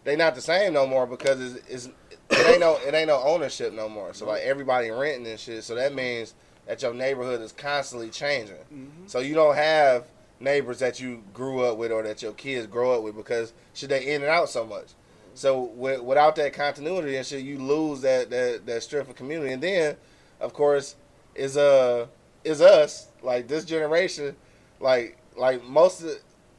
[0.05, 1.87] they not the same no more because it's, it's
[2.31, 4.13] it ain't no it ain't no ownership no more.
[4.13, 5.65] So like everybody renting and shit.
[5.65, 6.35] So that means
[6.67, 8.57] that your neighborhood is constantly changing.
[8.73, 9.07] Mm-hmm.
[9.07, 10.07] So you don't have
[10.45, 13.89] neighbors that you grew up with or that your kids grow up with because should
[13.89, 14.89] they in and out so much.
[15.35, 19.53] So with, without that continuity and shit, you lose that, that that strength of community.
[19.53, 19.97] And then,
[20.41, 20.95] of course,
[21.35, 22.07] is uh
[22.45, 24.37] is us like this generation,
[24.79, 26.13] like like most of,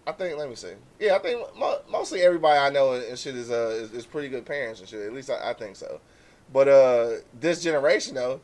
[0.05, 0.37] I think.
[0.37, 0.73] Let me see.
[0.99, 4.27] Yeah, I think mo- mostly everybody I know and shit is uh is, is pretty
[4.27, 5.05] good parents and shit.
[5.05, 6.01] At least I, I think so.
[6.51, 8.41] But uh this generation though,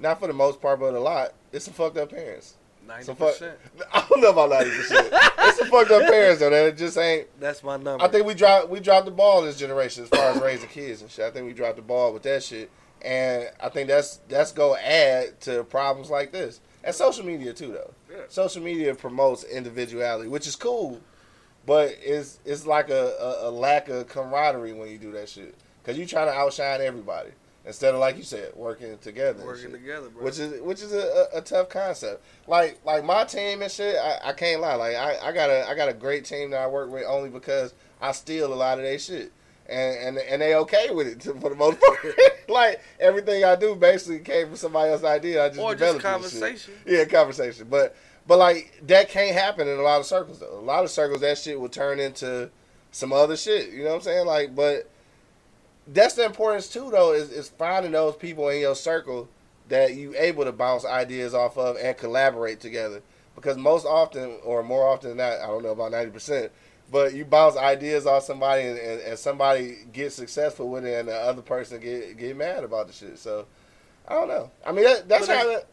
[0.00, 2.54] not for the most part, but a lot, it's some fucked up parents.
[2.86, 3.34] Ninety Some fuck.
[3.92, 5.08] I don't know about ninety percent.
[5.12, 6.50] it's some fucked up parents though.
[6.50, 7.28] That just ain't.
[7.40, 8.04] That's my number.
[8.04, 11.02] I think we dropped we dropped the ball this generation as far as raising kids
[11.02, 11.24] and shit.
[11.24, 12.70] I think we dropped the ball with that shit,
[13.02, 16.60] and I think that's that's gonna add to problems like this.
[16.84, 17.94] And social media too, though.
[18.10, 18.22] Yeah.
[18.28, 21.00] Social media promotes individuality, which is cool,
[21.66, 25.54] but it's it's like a, a, a lack of camaraderie when you do that shit
[25.82, 27.30] because you trying to outshine everybody
[27.66, 29.44] instead of like you said working together.
[29.44, 30.24] working together, bro.
[30.24, 32.24] which is which is a, a, a tough concept.
[32.46, 34.74] Like like my team and shit, I, I can't lie.
[34.74, 37.28] Like I, I got a I got a great team that I work with only
[37.28, 39.32] because I steal a lot of their shit.
[39.68, 42.14] And, and and they okay with it for the most part.
[42.48, 45.44] like everything I do basically came from somebody else's idea.
[45.44, 46.74] I just or just developed this conversation.
[46.86, 47.66] Yeah, conversation.
[47.68, 47.96] But
[48.28, 50.58] but like that can't happen in a lot of circles though.
[50.58, 52.48] A lot of circles that shit will turn into
[52.92, 53.72] some other shit.
[53.72, 54.26] You know what I'm saying?
[54.26, 54.88] Like but
[55.88, 59.28] that's the importance too though is, is finding those people in your circle
[59.68, 63.02] that you able to bounce ideas off of and collaborate together
[63.34, 66.50] because most often or more often than not i don't know about 90%
[66.90, 71.08] but you bounce ideas off somebody and, and, and somebody gets successful with it and
[71.08, 73.46] the other person get get mad about the shit so
[74.08, 75.66] i don't know i mean that, that's But how that,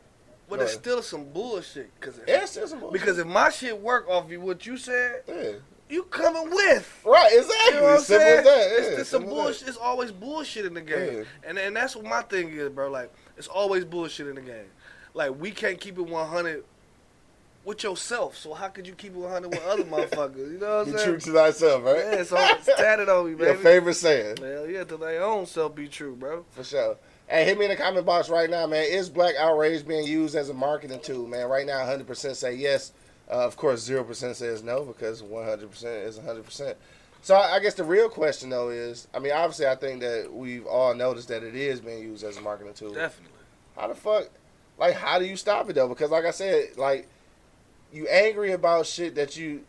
[0.50, 1.90] But it's still some bullshit.
[2.02, 3.00] Cause if, it's just some bullshit.
[3.00, 5.52] because if my shit work off of what you said, yeah.
[5.94, 7.02] You coming with.
[7.06, 8.38] right exactly You know what I'm simple saying?
[8.40, 9.68] as that yeah, it's, it's some bullshit.
[9.68, 11.24] It's always bullshit in the game, Yeah.
[11.50, 12.90] and and that's what my thing is, bro.
[12.90, 14.66] Like it's always bullshit in the game.
[15.14, 16.64] Like we can't keep it 100
[17.66, 18.36] with yourself.
[18.38, 20.52] So how could you keep it 100 with other motherfuckers?
[20.52, 21.06] You know what I'm saying?
[21.10, 24.84] true to thyself right Yeah, so it's tatted on me, your favorite saying Hell yeah,
[24.84, 26.46] to their own self be true, bro.
[26.52, 26.98] For sure.
[27.28, 28.84] Hey, hit me in the comment box right now, man.
[28.90, 31.48] Is black outrage being used as a marketing tool, man?
[31.48, 32.92] Right now, 100% say yes.
[33.30, 36.76] Uh, of course, 0% says no because 100% is 100%.
[37.22, 40.30] So I I guess the real question, though, is I mean, obviously, I think that
[40.32, 42.94] we've all noticed that it is being used as a marketing tool.
[42.94, 43.40] Definitely.
[43.78, 44.30] How the fuck,
[44.78, 45.88] like, how do you stop it, though?
[45.88, 47.08] Because, like I said, like,
[47.94, 49.62] you angry about shit that you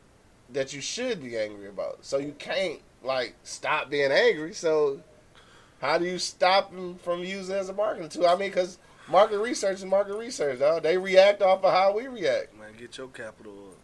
[0.52, 2.04] that you should be angry about.
[2.04, 4.52] So you can't, like, stop being angry.
[4.52, 5.00] So
[5.80, 8.26] how do you stop them from using it as a marketing tool?
[8.26, 10.82] I mean, because market research is market research, dog.
[10.82, 12.58] They react off of how we react.
[12.58, 13.78] Man, get your capital up.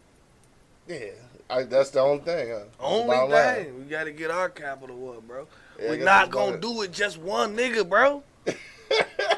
[0.87, 1.11] Yeah,
[1.49, 2.49] I, that's the only thing.
[2.51, 2.59] Huh?
[2.79, 3.55] Only bottom line.
[3.55, 3.77] thing.
[3.79, 5.47] We gotta get our capital up, bro.
[5.79, 8.23] Yeah, we guess not gonna do it just one nigga, bro.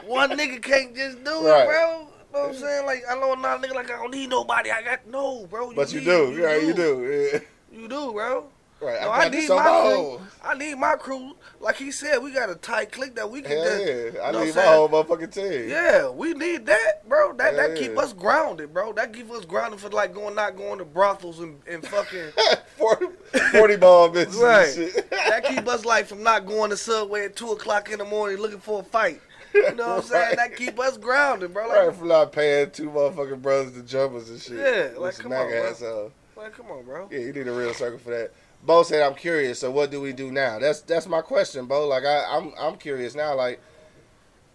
[0.06, 1.62] one nigga can't just do Right.
[1.64, 2.08] it, bro.
[2.34, 2.86] You know what I'm saying?
[2.86, 4.72] Like I know not a nigga like I don't need nobody.
[4.72, 5.74] I got no, bro.
[5.74, 7.40] But you need- do, yeah, you do, yeah.
[7.72, 8.46] You do, bro.
[8.82, 10.22] Right, No, I I need my my crew.
[10.44, 11.36] I need my crew.
[11.64, 14.28] Like he said, we got a tight click that we can Hell just, yeah, I
[14.28, 15.70] you know what need my whole motherfucking team.
[15.70, 17.32] Yeah, we need that, bro.
[17.38, 18.02] That that keep yeah.
[18.02, 18.92] us grounded, bro.
[18.92, 22.32] That keep us grounded for like going not going to brothels and, and fucking
[22.78, 23.06] 40,
[23.52, 24.74] 40 ball bitches Right.
[24.74, 25.10] shit.
[25.10, 28.40] that keep us like from not going to subway at two o'clock in the morning
[28.40, 29.22] looking for a fight.
[29.54, 30.24] You know what I'm saying?
[30.28, 30.36] Right.
[30.36, 31.70] That keep us grounded, bro.
[31.70, 34.58] Like, Right, for not paying two motherfucking brothers to jumpers and shit.
[34.58, 35.66] Yeah, like, come on, bro.
[35.70, 37.08] ass uh, like, come on, bro.
[37.10, 38.34] Yeah, you need a real circle for that.
[38.66, 39.60] Bo said, "I'm curious.
[39.60, 41.88] So what do we do now?" That's that's my question, Bo.
[41.88, 43.36] Like I, I'm I'm curious now.
[43.36, 43.60] Like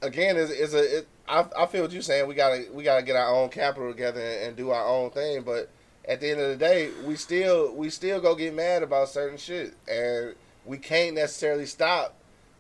[0.03, 2.27] again, is is a it, I I feel what you're saying.
[2.27, 5.43] We gotta we gotta get our own capital together and, and do our own thing.
[5.43, 5.71] But
[6.07, 9.39] at the end of the day, we still we still go get mad about certain
[9.39, 12.15] shit, and we can't necessarily stop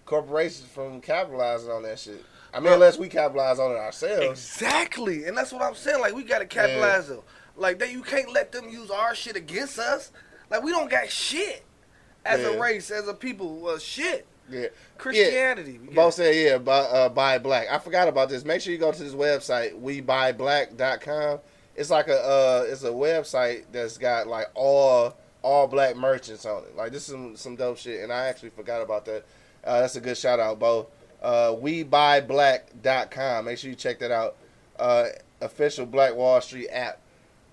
[0.05, 2.25] corporations from capitalizing on that shit.
[2.53, 4.25] I mean, unless we capitalize on it ourselves.
[4.27, 6.01] Exactly, and that's what I'm saying.
[6.01, 7.25] Like we gotta capitalize though.
[7.57, 10.13] Like that, you can't let them use our shit against us.
[10.51, 11.63] Like we don't got shit
[12.25, 12.49] as Yeah.
[12.49, 13.57] a race, as a people.
[13.61, 14.27] Well, shit.
[14.51, 14.69] Yeah.
[14.97, 15.79] Christianity.
[15.79, 17.69] we Bo got- said, yeah, buy, uh, buy black.
[17.71, 18.45] I forgot about this.
[18.47, 21.41] Make sure you go to this website, webuyBlack.com.
[21.77, 26.65] It's like a uh, it's a website that's got like all all black merchants on
[26.65, 26.75] it.
[26.77, 29.25] Like this is some, some dope shit, and I actually forgot about that.
[29.63, 30.89] Uh, that's a good shout out, Bo.
[31.23, 33.45] Uh, webuyBlack.com.
[33.45, 34.37] Make sure you check that out.
[34.79, 35.07] Uh,
[35.41, 37.01] official Black Wall Street app,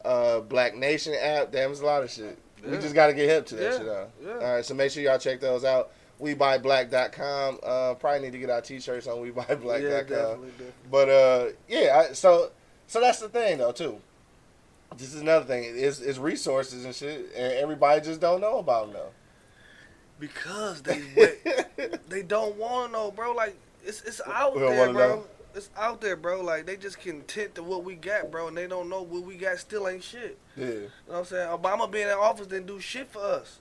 [0.04, 1.52] uh, Black Nation app.
[1.52, 2.38] Damn, there's a lot of shit.
[2.64, 4.10] We just got to get hip to that Yeah, shit out.
[4.24, 4.32] yeah.
[4.34, 5.92] All right, so make sure y'all check those out.
[6.22, 7.60] WeBuyBlack.com.
[7.62, 10.08] Uh, probably need to get our t-shirts on yeah, WeBuyBlack.com.
[10.08, 10.74] definitely, definitely.
[10.90, 12.06] But uh, yeah.
[12.10, 12.52] I, so
[12.88, 14.00] so that's the thing though too.
[14.98, 15.64] This is another thing.
[15.64, 19.12] Is is resources and shit, and everybody just don't know about them though.
[20.20, 21.02] Because they
[22.08, 23.34] they don't want to know, bro.
[23.34, 25.16] Like it's it's out there, bro.
[25.16, 25.24] know.
[25.56, 26.42] It's out there, bro.
[26.42, 29.36] Like they just content to what we got, bro, and they don't know what we
[29.36, 30.38] got still ain't shit.
[30.58, 30.66] Yeah.
[30.66, 31.48] You know what I'm saying?
[31.50, 33.60] Obama being in office didn't do shit for us.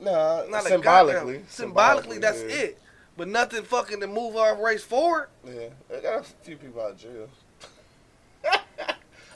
[0.00, 1.32] Nah, Not symbolically.
[1.34, 2.48] goddamn- symbolically, that's yeah.
[2.48, 2.78] it.
[3.16, 5.28] But nothing fucking to move our race forward.
[5.46, 7.28] Yeah, I got a few people out of jail.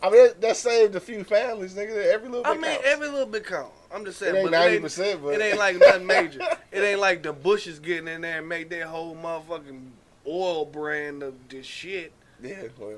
[0.03, 2.07] I mean, that, that saved a few families, nigga.
[2.07, 2.83] Every little bit I mean, counts.
[2.87, 3.73] every little bit count.
[3.93, 6.41] I'm just saying, It ain't but 90%, ain't, but- it ain't like nothing major.
[6.73, 9.91] it ain't like the Bushes getting in there and make their whole motherfucking
[10.29, 12.12] oil brand of this shit.
[12.43, 12.91] yeah, well,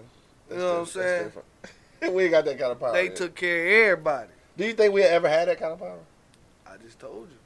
[0.50, 1.32] You know what I'm saying?
[2.14, 2.92] we ain't got that kind of power.
[2.92, 3.16] They yet.
[3.16, 4.28] took care of everybody.
[4.56, 5.98] Do you think we ever had that kind of power?
[6.66, 7.36] I just told you.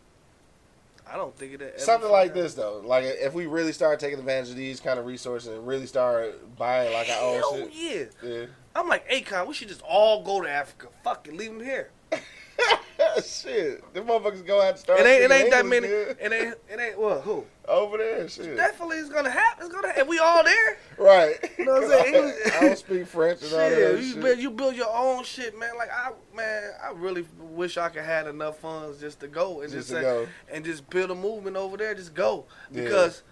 [1.11, 4.01] I don't think it ever Something like fucking- this though, like if we really start
[4.01, 7.69] taking advantage of these kind of resources and really start buying like our own Hell
[7.71, 8.31] shit, yeah.
[8.31, 8.47] yeah.
[8.75, 10.89] I'm like, Akon, we should just all go to Africa.
[11.05, 11.91] Fuck it, leave them here.
[13.25, 15.01] shit, them motherfuckers go out and start.
[15.01, 15.89] It ain't, it ain't that many.
[15.89, 16.17] dude.
[16.21, 17.45] It ain't, it ain't, what, who?
[17.67, 18.29] over there.
[18.29, 19.65] Shit, Definitely it's gonna happen.
[19.65, 20.07] It's gonna happen.
[20.09, 20.79] We all there.
[20.99, 21.37] right.
[21.59, 22.15] You know what I'm saying?
[22.15, 23.71] English- I don't speak French and all that.
[23.75, 24.21] Shit, you shit.
[24.23, 25.71] build, you build your own shit, man.
[25.79, 29.73] Like I, man, I really wish I could have enough funds just to go and
[29.73, 30.27] Just just, say, go.
[30.53, 31.95] and just build a movement over there.
[31.95, 32.83] Just go Yeah.
[32.85, 33.23] because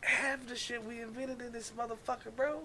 [0.00, 2.60] half the shit we invented in this motherfucker, bro.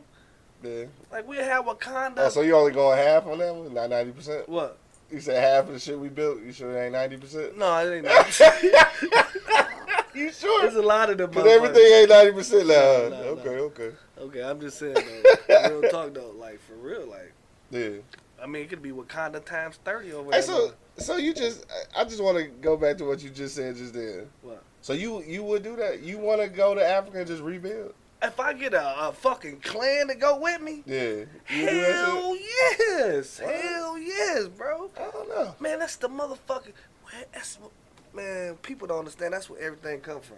[0.63, 0.85] Yeah.
[1.11, 2.13] Like we have Wakanda.
[2.17, 4.47] Oh, so you only going half on that one, not ninety percent.
[4.47, 4.77] what?
[5.11, 6.41] You said half of the shit we built.
[6.41, 7.57] You sure it ain't ninety percent?
[7.57, 8.05] No, it ain't.
[8.05, 9.67] That.
[10.13, 10.61] You sure?
[10.63, 11.29] There's a lot of them.
[11.29, 12.73] Because everything ain't ninety percent now.
[12.73, 13.63] No, no, okay, no.
[13.63, 13.91] okay.
[14.19, 15.79] Okay, I'm just saying though.
[15.79, 17.33] real talk though, like for real, like
[17.71, 17.99] Yeah.
[18.41, 20.41] I mean, it could be Wakanda times thirty over Hey, there.
[20.41, 23.55] so so you just I I just want to go back to what you just
[23.55, 24.27] said just then.
[24.41, 24.63] What?
[24.81, 26.01] So you you would do that?
[26.01, 27.93] You want to go to Africa and just rebuild?
[28.23, 30.99] If I get a, a fucking clan to go with me, Yeah.
[31.49, 33.55] You would do that hell yes, What?
[33.55, 34.89] hell yes, bro.
[34.97, 35.55] I don't know.
[35.59, 36.73] Man, that's the motherfucking.
[37.11, 37.71] man, That's what,
[38.13, 38.55] man.
[38.61, 39.33] People don't understand.
[39.33, 40.37] That's where everything come from.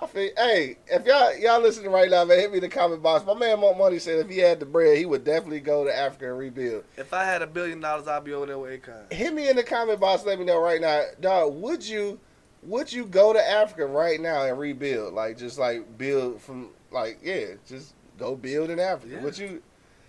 [0.00, 0.30] I feel.
[0.36, 3.26] Hey, if y'all y'all listening right now, man, hit me in the comment box.
[3.26, 5.94] My man Monk Money said if he had the bread, he would definitely go to
[5.96, 6.84] Africa and rebuild.
[6.96, 9.12] If I had a billion dollars, I'd be over there with Akon.
[9.12, 10.24] Hit me in the comment box.
[10.24, 11.54] Let me know right now, dog.
[11.54, 12.20] Would you
[12.62, 15.14] would you go to Africa right now and rebuild?
[15.14, 19.14] Like just like build from like yeah, just go build in Africa.
[19.14, 19.22] Yeah.
[19.22, 19.62] Would you?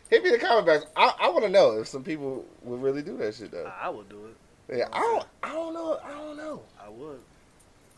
[0.09, 0.85] Hit me in the comment box.
[0.95, 3.65] I, I want to know if some people would really do that shit though.
[3.65, 4.77] I, I would do it.
[4.77, 5.25] Yeah, I don't.
[5.43, 5.99] I don't know.
[6.03, 6.61] I don't know.
[6.83, 7.19] I would.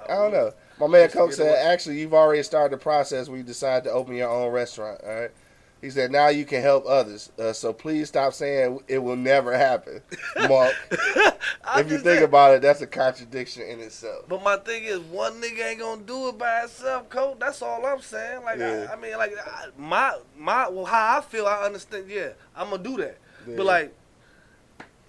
[0.09, 0.51] I don't know.
[0.79, 4.15] My man Coke said, actually, you've already started the process where you decide to open
[4.15, 4.99] your own restaurant.
[5.03, 5.31] All right.
[5.81, 7.31] He said, now you can help others.
[7.39, 10.01] Uh, so please stop saying it will never happen,
[10.47, 10.73] Mark.
[11.77, 14.25] If you think said- about it, that's a contradiction in itself.
[14.27, 17.37] But my thing is, one nigga ain't gonna do it by himself, coach.
[17.39, 18.43] That's all I'm saying.
[18.43, 18.87] Like, Yeah.
[18.89, 22.05] I, I mean, like, I, my my well, how I feel, I understand.
[22.09, 23.17] Yeah, I'm gonna do that.
[23.47, 23.55] Yeah.
[23.57, 23.93] But like,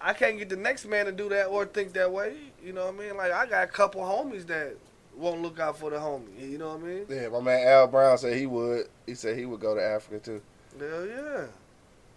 [0.01, 2.35] I can't get the next man to do that or think that way.
[2.63, 3.17] You know what I mean?
[3.17, 4.75] Like, I got a couple homies that
[5.15, 6.49] won't look out for the homie.
[6.49, 7.05] You know what I mean?
[7.09, 8.87] Yeah, my man Al Brown said he would.
[9.05, 10.41] He said he would go to Africa too.
[10.79, 11.45] Hell yeah.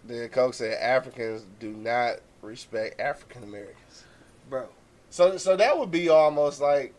[0.03, 4.03] Then Coke said Africans do not respect African Americans.
[4.49, 4.69] Bro.
[5.09, 6.93] So so that would be almost like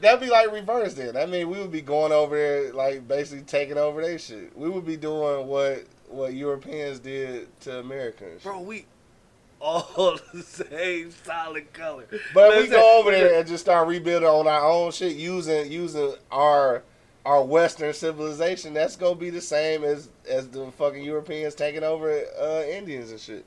[0.00, 1.16] that'd be like reverse then.
[1.16, 4.56] I mean we would be going over there like basically taking over their shit.
[4.56, 8.42] We would be doing what what Europeans did to Americans.
[8.42, 8.86] Bro, we
[9.60, 12.06] all the same solid color.
[12.34, 15.70] But if we go over there and just start rebuilding on our own shit using
[15.70, 16.82] using our
[17.26, 22.08] our Western civilization, that's gonna be the same as as the fucking Europeans taking over
[22.40, 23.44] uh, Indians and shit.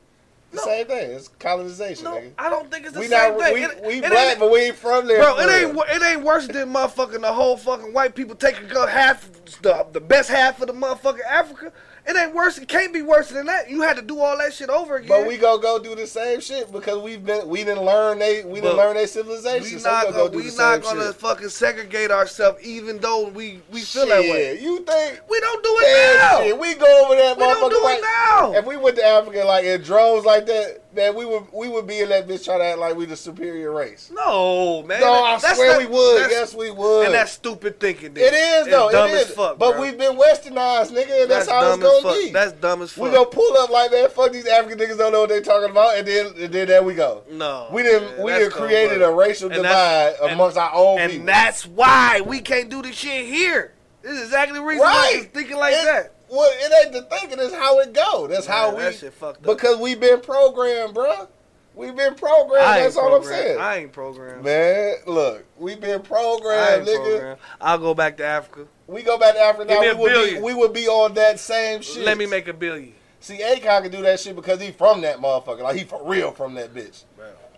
[0.52, 0.64] The No.
[0.64, 1.12] same thing.
[1.12, 2.32] It's colonization, No, nigga.
[2.38, 3.54] I don't think it's the We same not thing.
[3.54, 5.22] we, It- we it black, but we ain't from there.
[5.22, 9.30] Bro, it ain't it ain't worse than motherfucking the whole fucking white people taking half
[9.62, 11.72] the the best half of the motherfucking Africa.
[12.10, 12.58] It ain't worse.
[12.58, 13.70] It can't be worse than that.
[13.70, 15.10] You had to do all that shit over again.
[15.10, 18.44] But we go go do the same shit because we've been we didn't learn they
[18.44, 19.62] we didn't learn their civilization.
[19.76, 21.16] we so not we gonna, gonna, we not gonna shit.
[21.18, 24.60] fucking segregate ourselves, even though we we feel that way.
[24.60, 25.22] You think?
[25.30, 26.42] We don't do it now.
[26.42, 28.54] shit, we go over that We don't motherfucker do like it now.
[28.54, 31.86] if we went to Africa like in droves like that, man, we would we would
[31.88, 34.12] be in that bitch trying to act like we the superior race.
[34.14, 35.02] No, man.
[35.02, 36.32] No, I That's swear not- we would.
[36.32, 37.06] Yes, we would.
[37.06, 38.14] And that's stupid thinking.
[38.14, 38.24] Then.
[38.26, 38.92] it is It's though.
[38.92, 39.58] dumb it as fuck.
[39.60, 39.82] but bro.
[39.82, 42.16] we've been westernized, nigga, and that's, how it's gonna fuck.
[42.16, 42.32] be.
[42.32, 43.04] That's dumb as fuck.
[43.06, 45.70] we gonna pull up like man, fuck these African niggas don't know what they talking
[45.70, 47.24] about, and then and then there we go.
[47.32, 48.16] no, We didn't.
[48.18, 51.12] man, we that's cold created a racial And divide that's- and- amongst our own and
[51.12, 51.26] people.
[51.28, 53.74] that's why we can't do this shit here.
[54.02, 55.16] This is exactly the reason why right?
[55.24, 56.14] I'm thinking like It- that.
[56.30, 57.40] Well, it ain't the thinking.
[57.40, 58.28] It's how it go.
[58.28, 58.84] That's how Man, we.
[58.84, 59.58] that shit fucked up.
[59.58, 61.28] Because we've been programmed, bruh.
[61.76, 62.66] We've been programmed.
[62.66, 63.58] I That's all I'm saying.
[63.58, 64.44] I ain't programmed.
[64.44, 66.96] Man, look, we've been programmed, nigga.
[66.96, 67.40] programmed.
[67.62, 68.68] I'll go back to Africa.
[68.88, 69.82] We go back to Africa now.
[69.82, 72.04] We would, be, we would be on that same shit.
[72.04, 72.94] Let me make a billion.
[73.22, 75.62] See, Akon can do that shit because he from that motherfucker.
[75.62, 77.04] Like he for real from that bitch.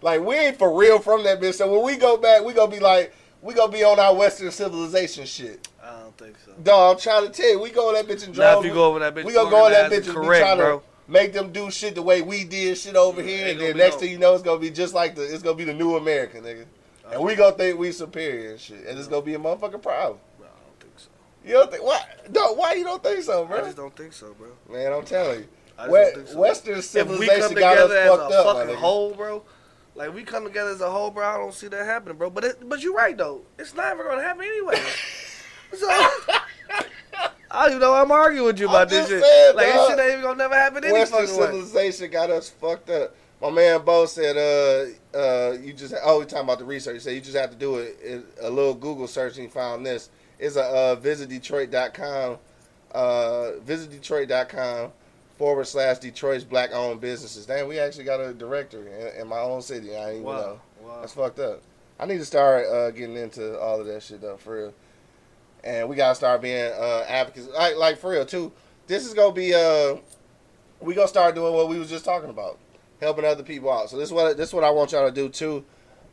[0.02, 1.56] Like we ain't for real from that bitch.
[1.56, 4.52] So when we go back, we gonna be like, we gonna be on our Western
[4.52, 5.68] civilization shit.
[6.12, 6.62] I don't think so.
[6.62, 8.74] Dog, I'm trying to tell you, we go on that bitch and Now, if you
[8.74, 10.58] go over that bitch, we gonna go on that bitch and and correct, be trying
[10.58, 10.80] bro.
[10.80, 13.96] to make them do shit the way we did shit over here, and then next
[13.96, 15.96] no- thing you know, it's gonna be just like the it's gonna be the new
[15.96, 16.66] American nigga,
[17.12, 20.20] and we gonna think we superior and shit, and it's gonna be a motherfucking problem.
[20.40, 21.10] No, I don't think so.
[21.46, 22.02] You don't think why?
[22.30, 23.60] No, why you don't think so, bro?
[23.60, 24.50] I just don't think so, bro.
[24.70, 25.48] Man, I'm telling you,
[25.78, 26.40] I just we- don't think so.
[26.40, 29.44] Western If we come got us together as fucked a up, fucking whole, bro.
[29.94, 31.26] Like we come together as a whole, bro.
[31.28, 32.30] I don't see that happening, bro.
[32.30, 33.42] But it, but you're right though.
[33.60, 34.82] It's never gonna happen anyway.
[35.74, 35.88] so
[37.54, 39.24] I don't even know why I'm arguing with you about this shit.
[39.24, 39.76] saying, like dog.
[39.76, 41.46] this shit ain't even gonna never happen any Western fucking way.
[41.46, 43.16] civilization got us fucked up.
[43.42, 46.94] My man Bo said, uh, uh, you just, oh, we talking about the research.
[46.94, 49.52] He said you just have to do it, it a little Google search and he
[49.52, 50.10] found this.
[50.38, 52.38] It's a uh, visitdetroit.com,
[52.94, 54.92] uh, visitdetroit.com
[55.38, 57.48] forward slash Detroit's black owned businesses.
[57.48, 59.96] Damn, we actually got a directory in, in my own city.
[59.96, 60.32] I didn't even know.
[60.32, 60.98] Wow, wow.
[61.02, 61.62] That's fucked up.
[62.00, 64.74] I need to start uh, getting into all of that shit though, for real.
[65.64, 68.52] And we gotta start being uh, advocates, like like for real too.
[68.88, 69.98] This is gonna be uh,
[70.80, 72.58] we gonna start doing what we was just talking about,
[73.00, 73.90] helping other people out.
[73.90, 75.64] So this is what this is what I want y'all to do too.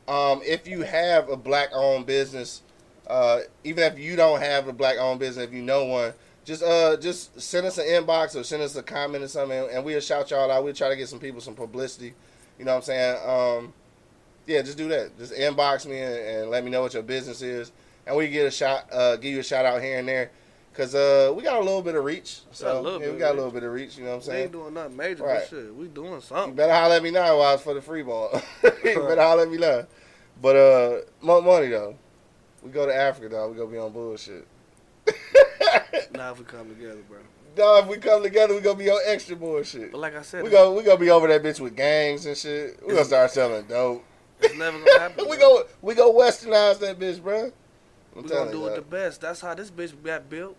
[0.06, 2.62] Um, if you have a black owned business,
[3.06, 6.12] uh, even if you don't have a black owned business, if you know one,
[6.44, 9.84] just uh just send us an inbox or send us a comment or something, and
[9.84, 10.64] we'll shout y'all out.
[10.64, 12.14] We'll try to get some people some publicity.
[12.58, 13.18] You know what I'm saying?
[13.26, 13.72] Um,
[14.46, 15.16] yeah, just do that.
[15.18, 17.70] Just inbox me and, and let me know what your business is,
[18.08, 20.30] and we get a shot, uh, give you a shout out here and there,
[20.74, 22.40] cause uh, we got a little bit of reach.
[22.50, 23.96] So yeah, we got a little bit of reach.
[23.98, 24.36] You know what I'm saying?
[24.38, 25.40] We ain't doing nothing major, Right.
[25.40, 26.54] but shit, we doing You something.
[26.54, 28.30] better holler at me now while it's for the free ball.
[28.64, 29.86] you better holler at me now.
[30.40, 31.96] But uh, money though,
[32.62, 33.48] we go to Africa though.
[33.50, 34.46] We gonna be on bullshit.
[36.12, 37.18] Now if we come together, bro.
[37.54, 39.92] Dog, if we come together, we gonna be on extra bullshit.
[39.92, 42.36] But like I said, We go, we gonna be over that bitch with gangs and
[42.36, 42.80] shit.
[42.86, 44.04] We gonna start selling dope.
[44.40, 45.26] it's never gonna happen.
[45.30, 45.38] we bro.
[45.38, 47.52] go, we go westernize that bitch, bro.
[48.18, 49.20] I'm We gonna do it the best.
[49.20, 50.56] That's how this bitch got built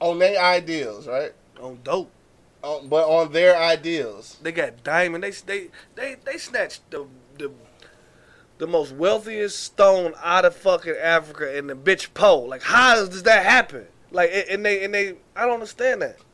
[0.00, 1.32] on their ideals, right?
[1.60, 2.10] on dope.
[2.62, 4.38] On, but on their ideals.
[4.42, 5.24] They got diamond.
[5.24, 7.50] They they they they snatched the the
[8.58, 12.48] the most wealthiest stone out of fucking Africa in the bitch pole.
[12.48, 13.86] Like how does that happen?
[14.10, 16.16] Like and- they and they I don't understand that.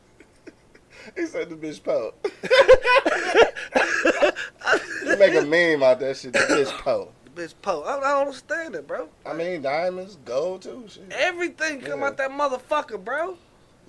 [1.15, 2.15] He said the bitch po.
[5.05, 7.11] you make a meme out that shit, the bitch po.
[7.35, 7.83] Bitch pole.
[7.83, 9.09] I, I don't understand it, bro.
[9.25, 10.85] I mean, diamonds, gold too.
[10.87, 11.11] Shit.
[11.11, 12.07] Everything come Yeah.
[12.07, 13.37] out that motherfucker, bro.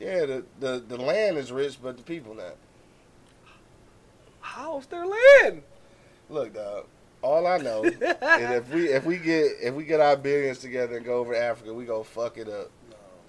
[0.00, 2.56] Yeah, the, the the land is rich, but the people not.
[4.40, 5.62] How's their land?
[6.28, 6.86] Look, dog.
[7.22, 10.96] All I know is if we if we get if we get our billions together
[10.96, 12.70] and go over to Africa, we go fuck it up.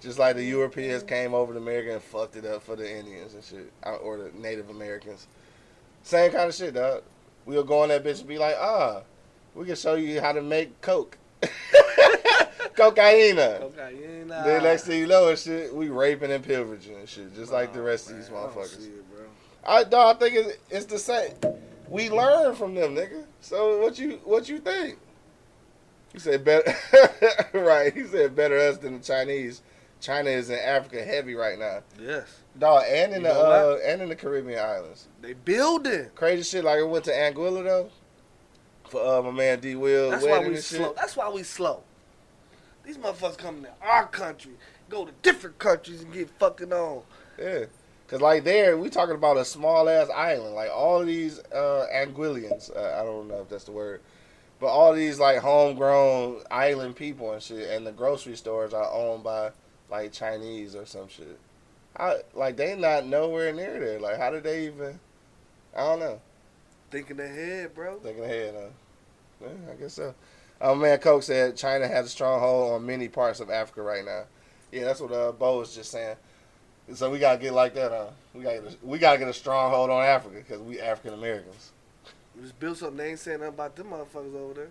[0.00, 3.34] Just like the Europeans came over to America and fucked it up for the Indians
[3.34, 5.26] and shit, uh, or the Native Americans.
[6.04, 7.02] Same kind of shit, dog.
[7.46, 9.00] We'll go on that bitch and be like, ah,
[9.58, 11.18] we can show you how to make coke,
[12.74, 13.60] cocaina.
[13.62, 16.96] Okay, you ain't uh, Then next thing you know, and shit, we raping and pillaging
[16.96, 18.78] and shit, just like the rest of these I motherfuckers.
[18.80, 19.24] see it, bro.
[19.66, 21.32] I dog, I think it's, it's the same.
[21.88, 23.24] We learn from them, nigga.
[23.40, 24.98] So what you what you think?
[26.12, 26.74] He said better,
[27.52, 27.92] right?
[27.92, 29.62] He said better us than the Chinese.
[30.00, 34.00] China is in Africa heavy right now, Yes, dog, and in You the uh, and
[34.00, 35.08] in the Caribbean islands.
[35.20, 36.06] they building.
[36.14, 36.64] Crazy shit.
[36.64, 37.90] Like I went to Anguilla though
[38.88, 40.64] for uh, my man D Will That's why we shit.
[40.64, 40.92] slow.
[40.96, 41.82] That's why we slow.
[42.84, 44.52] These motherfuckers come to our country,
[44.88, 47.02] go to different countries and get fucking on.
[47.38, 47.66] Yeah.
[48.08, 50.54] Cause like there, we talking about a small ass island.
[50.54, 54.00] Like all of these uh, Anguillians, uh, I don't know if that's the word,
[54.58, 59.22] but all these like homegrown island people and shit, and the grocery stores are owned
[59.24, 59.50] by
[59.90, 61.38] like Chinese or some shit.
[61.98, 64.00] I like they not nowhere near there.
[64.00, 64.98] Like how did they even?
[65.76, 66.20] I don't know.
[66.90, 67.98] Thinking ahead, bro.
[67.98, 68.68] Thinking ahead, huh?
[69.40, 70.14] Yeah, I guess so.
[70.60, 74.24] Oh man, Coke said China has a stronghold on many parts of Africa right now.
[74.72, 76.16] Yeah, that's what uh, Bo was just saying.
[76.94, 78.06] So we gotta get like that, huh?
[78.34, 81.70] We gotta get a, we gotta get a stronghold on Africa because we African Americans.
[82.40, 82.96] Just build something.
[82.96, 84.68] They ain't saying nothing about them motherfuckers over there.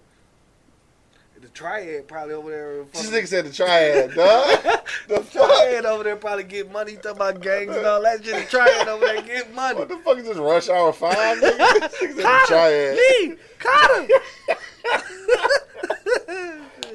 [1.40, 2.84] The triad probably over there.
[2.94, 4.80] This nigga said the triad, dog.
[5.08, 6.96] the triad over there probably get money.
[6.96, 8.46] Talking about gangs and all that shit.
[8.46, 9.78] The triad over there get money.
[9.78, 11.38] What the fuck is this rush hour five?
[11.38, 11.58] Nigga?
[11.88, 12.96] This nigga said the triad.
[12.96, 14.08] Lee, him.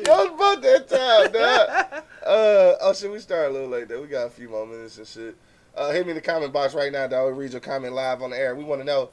[0.07, 2.05] Yo, it's that time, dog.
[2.25, 4.01] Uh, oh shit, we started a little late though.
[4.01, 5.37] We got a few more minutes and shit.
[5.77, 7.35] Uh, hit me in the comment box right now, dog.
[7.35, 8.55] we Read your comment live on the air.
[8.55, 9.11] We want to know: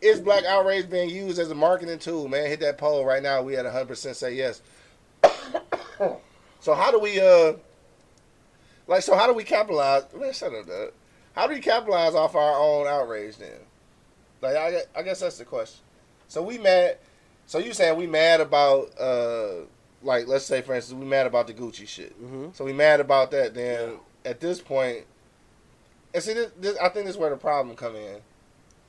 [0.00, 2.28] Is black outrage being used as a marketing tool?
[2.28, 3.42] Man, hit that poll right now.
[3.42, 4.62] We at 100 percent say yes.
[6.60, 7.54] so how do we uh,
[8.88, 10.04] like, so how do we capitalize?
[10.18, 10.92] Man, shut up, dog.
[11.34, 13.60] How do we capitalize off our own outrage then?
[14.40, 15.84] Like, I, I guess that's the question.
[16.26, 16.98] So we mad.
[17.46, 19.66] So you saying we mad about uh
[20.02, 22.20] like let's say for instance we mad about the Gucci shit.
[22.22, 22.54] Mhm.
[22.54, 23.54] So we mad about that.
[23.54, 25.04] Then at this point,
[26.14, 28.20] and see this, this I think this is where the problem come in.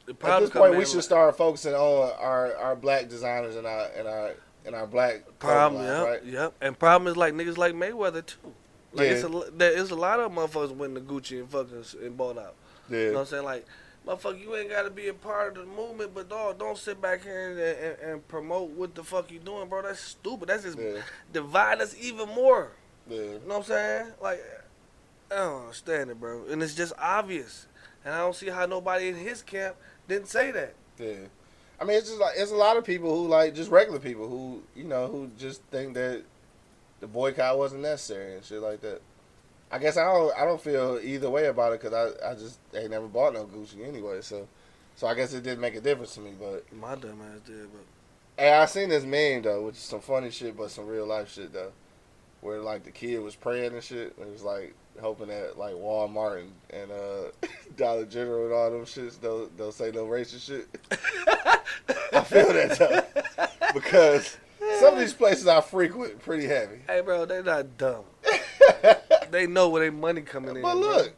[0.05, 3.67] The At this point, we should like- start focusing on our our black designers and
[3.67, 4.31] our and our
[4.65, 6.23] and our black Problem, clothing yep, right?
[6.23, 6.53] yep.
[6.61, 8.37] And problem is like niggas like Mayweather too.
[8.93, 9.13] Like Yeah.
[9.13, 12.37] it's a there is a lot of motherfuckers winning the Gucci and fucking and bought
[12.37, 12.55] out.
[12.89, 13.43] You know Yeah, what I'm saying?
[13.43, 13.65] Like,
[14.07, 17.01] motherfucker, you ain't got to be a part of the movement, but dog, don't sit
[17.01, 19.81] back here and, and, and promote what the fuck you doing, bro.
[19.81, 20.49] That's stupid.
[20.49, 21.01] That's just Yeah.
[21.33, 22.71] divide us even more.
[23.09, 23.17] yeah.
[23.17, 24.05] You know what I'm saying?
[24.21, 24.41] Like,
[25.31, 26.45] I don't understand it, bro.
[26.49, 27.67] And it's just obvious.
[28.05, 29.75] And I don't see how nobody in his camp
[30.07, 30.73] didn't say that.
[30.97, 31.13] Yeah.
[31.79, 34.27] I mean, it's just like it's a lot of people who like just regular people
[34.27, 36.23] who you know who just think that
[36.99, 39.01] the boycott wasn't necessary and shit like that.
[39.71, 42.59] I guess I don't I don't feel either way about it because I I just
[42.75, 44.21] ain't never bought no Gucci anyway.
[44.21, 44.47] So
[44.95, 46.31] so I guess it didn't make a difference to me.
[46.39, 47.81] But My dumb ass did, but
[48.37, 51.31] hey, I seen this meme though, which is some funny shit, but some real life
[51.31, 51.71] shit though,
[52.41, 54.17] where like the kid was praying and shit.
[54.17, 57.47] And it was like hoping that like Walmart and, and uh,
[57.77, 60.67] Dollar General and all them shits don't don't say no racist shit.
[62.11, 64.37] I feel that though because
[64.79, 66.79] some of these places I frequent pretty heavy.
[66.87, 68.03] hey, bro, they're not dumb.
[69.31, 70.61] they know where their money coming in.
[70.61, 70.81] but bro.
[70.81, 71.13] look,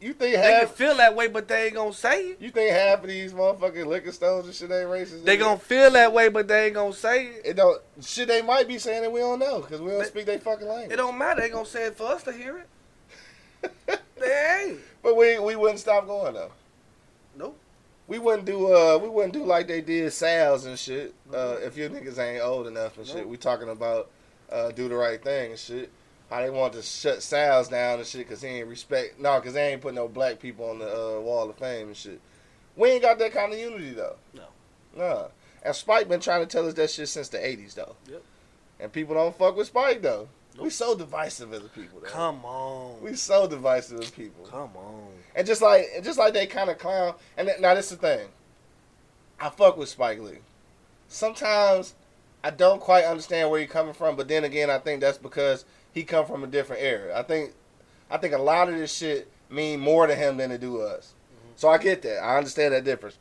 [0.00, 2.40] you think they can half feel that way, but they ain't gonna say it.
[2.40, 5.24] you think half of these motherfucking liquor stores and shit ain't racist?
[5.24, 7.42] They gonna feel that way, but they ain't gonna say it.
[7.44, 8.28] it don't shit.
[8.28, 9.10] They might be saying it.
[9.10, 10.92] We don't know because we don't They- speak their fucking language.
[10.92, 11.40] It don't matter.
[11.40, 14.00] They gonna say it for us to hear it.
[14.20, 14.78] they ain't.
[15.02, 16.52] But we we wouldn't stop going though.
[17.36, 17.58] Nope.
[18.06, 21.12] We wouldn't do uh we wouldn't do like they did Sal's and shit.
[21.32, 24.10] Uh, if you niggas ain't old enough and shit, we talking about
[24.50, 25.90] uh do the right thing and shit.
[26.30, 29.18] How they want to shut Sal's down and shit because he ain't respect.
[29.18, 31.96] No, because they ain't put no black people on the uh, wall of fame and
[31.96, 32.20] shit.
[32.76, 34.16] We ain't got that kind of unity though.
[34.34, 34.44] No.
[34.96, 35.28] Nah.
[35.62, 37.96] And Spike been trying to tell us that shit since the '80s though.
[38.10, 38.22] Yep.
[38.80, 40.28] And people don't fuck with Spike though.
[40.58, 42.00] We so divisive as a people.
[42.00, 42.08] Though.
[42.08, 43.00] Come on.
[43.00, 44.44] We so divisive as people.
[44.44, 45.08] Come on.
[45.34, 47.14] And just like and just like they kind of clown.
[47.36, 48.28] And th- now this is the thing.
[49.40, 50.38] I fuck with Spike Lee.
[51.06, 51.94] Sometimes
[52.42, 55.64] I don't quite understand where you're coming from, but then again, I think that's because
[55.98, 57.18] he come from a different era.
[57.18, 57.52] I think
[58.08, 61.12] I think a lot of this shit mean more to him than it do us.
[61.56, 62.22] So I get that.
[62.22, 63.18] I understand that difference.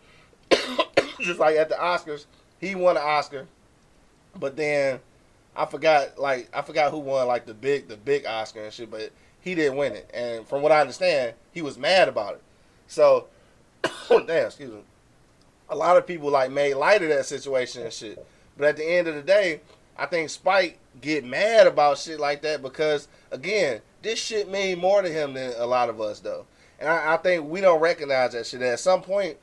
[1.20, 2.26] just like at the Oscars,
[2.60, 3.48] he won an Oscar,
[4.36, 5.00] but then
[5.56, 8.92] I forgot like I forgot who won like the big the big Oscar and shit,
[8.92, 9.12] but
[9.42, 10.08] he didn't win it.
[10.14, 12.42] And from what I understand, he was mad about it.
[12.86, 13.26] So
[14.10, 14.82] damn, excuse me.
[15.70, 18.24] A lot of people like made light of that situation and shit.
[18.56, 19.62] But at the end of the day,
[19.98, 25.02] I think Spike get mad about shit like that because again, this shit mean more
[25.02, 26.46] to him than a lot of us though.
[26.80, 28.62] And I, I think we don't recognize that shit.
[28.62, 29.38] At some point,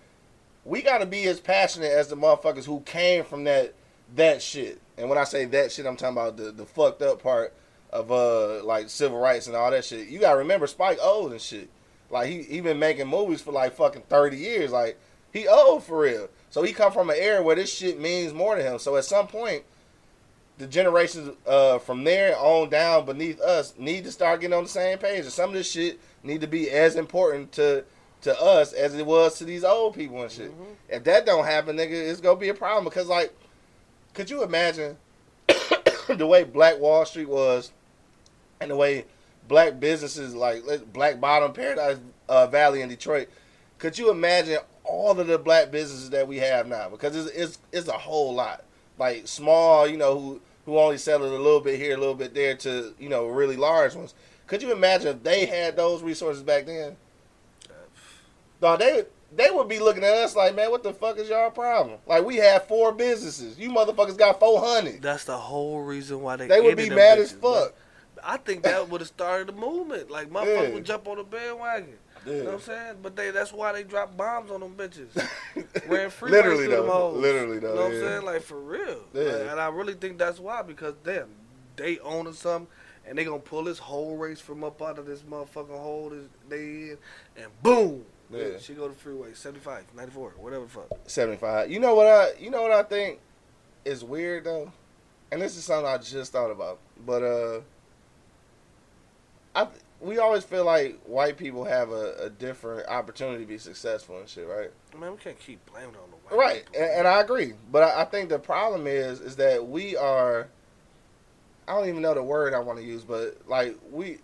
[0.64, 3.74] we gotta be as passionate as the motherfuckers who came from that
[4.14, 4.80] that shit.
[4.96, 7.52] And when I say that shit, I'm talking about the, the fucked up part
[7.90, 10.08] of uh like civil rights and all that shit.
[10.08, 11.68] You gotta remember Spike old and shit.
[12.10, 14.70] Like he he been making movies for like fucking thirty years.
[14.70, 14.98] Like
[15.32, 16.28] he old for real.
[16.50, 18.78] So he come from an era where this shit means more to him.
[18.78, 19.64] So at some point,
[20.58, 24.68] the generations uh from there on down beneath us need to start getting on the
[24.68, 25.24] same page.
[25.24, 27.84] And some of this shit need to be as important to
[28.22, 30.50] to us as it was to these old people and shit.
[30.88, 33.34] If that don't happen, nigga, it's gonna be a problem because like,
[34.14, 34.96] could you imagine
[36.08, 37.70] the way Black Wall Street was
[38.60, 39.04] and the way
[39.46, 41.98] black businesses like Black Bottom, Paradise
[42.28, 43.28] uh, Valley in Detroit?
[43.78, 46.88] Could you imagine all of the black businesses that we have now?
[46.88, 48.64] Because it's it's, it's a whole lot.
[48.98, 52.34] Like small, you know, who who only settled a little bit here, a little bit
[52.34, 54.14] there, to you know really large ones.
[54.46, 56.96] Could you imagine if they had those resources back then?
[58.60, 61.50] Dog, they they would be looking at us like, man, what the fuck is y'all
[61.50, 61.98] problem?
[62.06, 65.02] Like we have four businesses, you motherfuckers got four hundred.
[65.02, 66.46] That's the whole reason why they.
[66.46, 67.54] They would be mad as bitches, bro.
[67.64, 67.74] fuck.
[68.22, 70.10] I think that would have started the movement.
[70.10, 70.74] Like motherfuckers Yeah.
[70.74, 71.94] would jump on the bandwagon.
[72.26, 72.96] You know what I'm saying?
[73.02, 75.14] But they that's why they drop bombs on them bitches.
[75.88, 76.92] Ran freeways Literally, through them though.
[76.92, 77.20] hoes.
[77.20, 78.22] Literally, though, You know what I'm saying?
[78.24, 79.00] Like for real.
[79.12, 79.22] Yeah.
[79.22, 81.28] Like, and I really think that's why because damn,
[81.76, 82.68] they owning something
[83.06, 86.28] and they gonna pull this whole race from up out of this motherfucking hole that
[86.48, 86.98] they in
[87.36, 88.04] and boom.
[88.30, 88.58] Yeah.
[88.58, 90.88] She go to freeway, 75, 94, whatever the fuck.
[91.06, 91.70] 75.
[91.70, 93.20] You know what I you know what I think
[93.84, 94.72] is weird though?
[95.30, 96.78] And this is something I just thought about.
[97.04, 97.60] But uh
[99.54, 99.68] I
[100.04, 104.28] we always feel like white people have a, a different opportunity to be successful and
[104.28, 104.70] shit, right?
[104.98, 106.82] Man, we can't keep blaming on the white Right, people.
[106.82, 107.54] and, and I agree.
[107.72, 110.48] But I, I think the problem is is that we are
[111.66, 114.18] I don't even know the word I want to use, but like we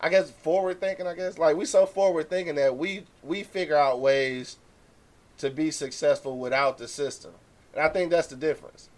[0.00, 1.38] I guess forward thinking, I guess.
[1.38, 4.56] Like we so forward thinking that we we figure out ways
[5.38, 7.32] to be successful without the system.
[7.74, 8.88] And I think that's the difference.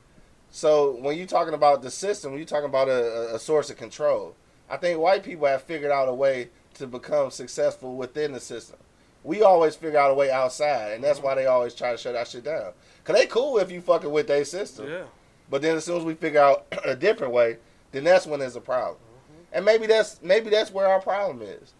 [0.50, 4.34] So when you're talking about the system, you're talking about a- a source of control.
[4.70, 8.78] I think white people have figured out a way to become successful within the system.
[9.24, 11.26] We always figure out a way outside, and that's mm-hmm.
[11.26, 12.72] why they always try to shut that shit down.
[13.04, 14.88] Cause they cool if you fucking with their system.
[14.88, 15.02] Yeah.
[15.50, 17.58] But then as soon as we figure out a different way,
[17.92, 18.96] then that's when there's a problem.
[18.96, 19.56] Mm-hmm.
[19.56, 21.74] And maybe that's maybe that's where our problem is.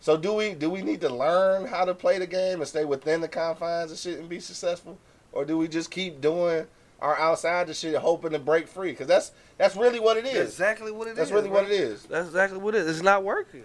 [0.00, 2.84] So do we do we need to learn how to play the game and stay
[2.84, 4.98] within the confines of shit and be successful,
[5.32, 6.66] or do we just keep doing
[7.04, 8.90] our outside the shit hoping to break free?
[8.90, 10.34] Because that's that's really what it is.
[10.34, 11.16] That's exactly what it is.
[11.16, 11.62] That's really bro.
[11.62, 12.04] what it is.
[12.04, 12.96] That's exactly what it is.
[12.96, 13.64] It's not working.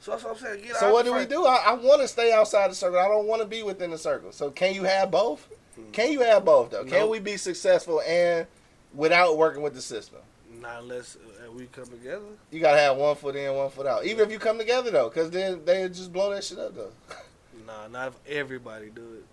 [0.00, 0.62] So that's what I'm saying.
[0.62, 1.44] Get So what do we do?
[1.44, 2.98] I, I want to stay outside the circle.
[2.98, 4.32] I don't want to be within the circle.
[4.32, 5.48] So can you have both?
[5.92, 6.84] Can you have both though?
[6.84, 8.46] Can we be successful and
[8.94, 10.18] without working with the system?
[10.60, 12.24] Not unless uh, we come together.
[12.50, 14.04] You gotta have one foot in, one foot out.
[14.04, 16.92] Even if you come together though, because then they just blow that shit up though.
[17.64, 19.24] Nah, not if everybody do it.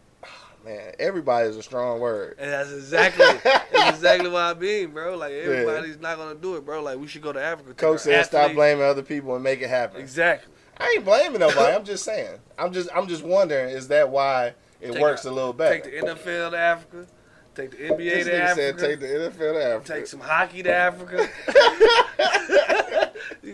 [0.65, 2.35] Man, everybody is a strong word.
[2.37, 5.15] And that's exactly that's exactly what I mean, bro.
[5.17, 6.81] Like everybody's not gonna do it, bro.
[6.83, 7.73] Like we should go to Africa.
[7.73, 10.53] Coach said, "Stop blaming other people and make it happen." Exactly.
[10.77, 11.73] I ain't blaming nobody.
[11.75, 12.39] I'm just saying.
[12.57, 15.75] I'm just, I'm just wondering, is that why it Take works a- a little better?
[15.79, 17.07] Take the NFL to Africa.
[17.55, 18.79] Take the NBA this to Africa.
[18.79, 21.29] said, "Take the NFL to Africa." Take some hockey to Africa.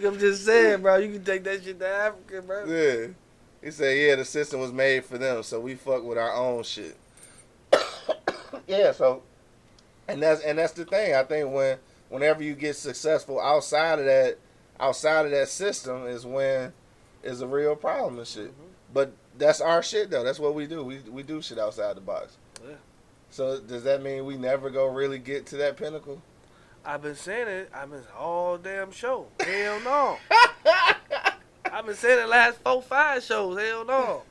[0.06, 0.98] I'm just saying, bro.
[0.98, 2.66] You can take that shit to Africa, bro.
[2.66, 3.08] Yeah.
[3.66, 6.62] He said, yeah, the system was made for them, so we fuck with our own
[6.62, 6.96] shit.
[8.68, 9.24] yeah, so
[10.08, 11.16] and that's and that's the thing.
[11.16, 14.38] I think when whenever you get successful outside of that
[14.80, 16.74] outside of that system is when
[17.24, 18.52] is a real problem and shit.
[18.52, 18.68] Mm-hmm.
[18.94, 20.24] But that's our shit though.
[20.24, 20.84] That's what we do.
[20.84, 22.38] We we do shit outside the box.
[22.64, 22.76] Yeah.
[23.32, 26.22] So does that mean we never go really get to that pinnacle?
[26.86, 27.72] I've been saying it.
[27.74, 29.26] I've been all damn show.
[29.40, 30.18] Hell no.
[31.72, 33.60] I've been saying it last four, five shows.
[33.60, 34.24] Hell no.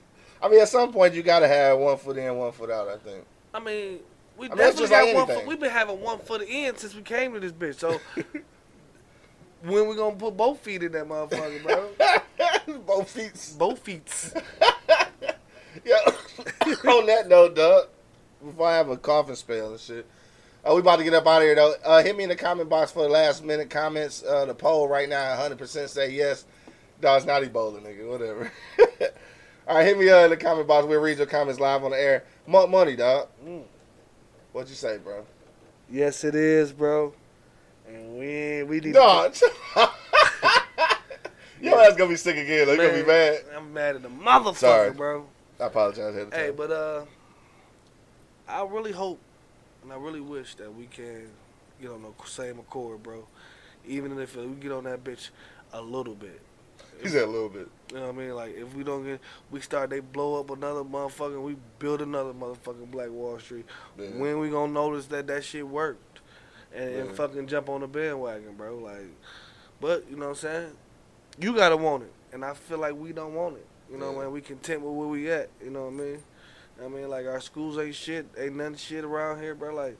[0.42, 2.88] I mean, at some point you gotta have one foot in, one foot out.
[2.88, 3.24] I think.
[3.52, 4.00] I mean,
[4.36, 5.22] we I mean, definitely just got like one.
[5.24, 5.38] anything.
[5.38, 7.76] Foot, we've been having one foot in since we came to this bitch.
[7.76, 8.00] So
[9.62, 11.90] when we gonna put both feet in that motherfucker, bro?
[12.86, 13.54] Both feet.
[13.58, 14.32] both feet.
[15.84, 15.96] Yeah.
[16.90, 17.88] On that note, Doug,
[18.42, 20.06] before I have a coughing spell and shit,
[20.64, 21.74] uh, we about to get up out of here though.
[21.84, 24.22] Uh, hit me in the comment box for the last minute comments.
[24.22, 26.44] Uh, the poll right now, 100% say yes.
[27.00, 28.08] Dog, it's not Ebola, nigga.
[28.08, 28.52] Whatever.
[29.66, 30.86] All right, hit me uh, in the comment box.
[30.86, 32.24] We'll read your comments live on the air.
[32.46, 33.28] Monk money, dog.
[33.44, 33.62] Mm.
[34.52, 35.24] What'd you say, bro?
[35.90, 37.14] Yes, it is, bro.
[37.88, 38.94] And we we need.
[38.94, 39.34] Dog.
[41.60, 42.66] Your ass gonna be sick again.
[42.66, 43.40] They're gonna be mad.
[43.56, 44.90] I'm mad at the motherfucker, Sorry.
[44.90, 45.26] bro.
[45.58, 46.14] I apologize.
[46.14, 47.04] ahead Hey, but uh,
[48.46, 49.18] I really hope
[49.84, 51.28] and I really wish that we can
[51.80, 53.26] get on the same accord, bro.
[53.86, 55.28] Even if we get on that bitch
[55.72, 56.40] a little bit.
[57.04, 57.68] He said a little bit.
[57.92, 58.34] You know what I mean?
[58.34, 62.32] Like if we don't get, we start they blow up another motherfucker, we build another
[62.32, 63.66] motherfucking Black Wall Street.
[63.98, 64.08] Yeah.
[64.16, 66.20] When we gonna notice that that shit worked,
[66.74, 68.76] and, and fucking jump on the bandwagon, bro?
[68.78, 69.06] Like,
[69.80, 70.70] but you know what I'm saying?
[71.38, 73.66] You gotta want it, and I feel like we don't want it.
[73.92, 74.20] You know, Yeah.
[74.22, 75.50] man, we content with where we at.
[75.62, 76.18] You know what I mean?
[76.84, 79.74] I mean, like our schools ain't shit, ain't nothing shit around here, bro.
[79.74, 79.96] Like,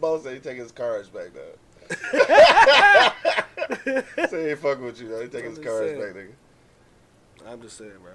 [0.00, 1.54] Bo said he taking his cards back though.
[3.84, 5.22] Say he ain't fucking with you though.
[5.22, 6.00] He taking his cards saying.
[6.00, 6.32] back, nigga.
[7.46, 8.12] I'm just saying, bro.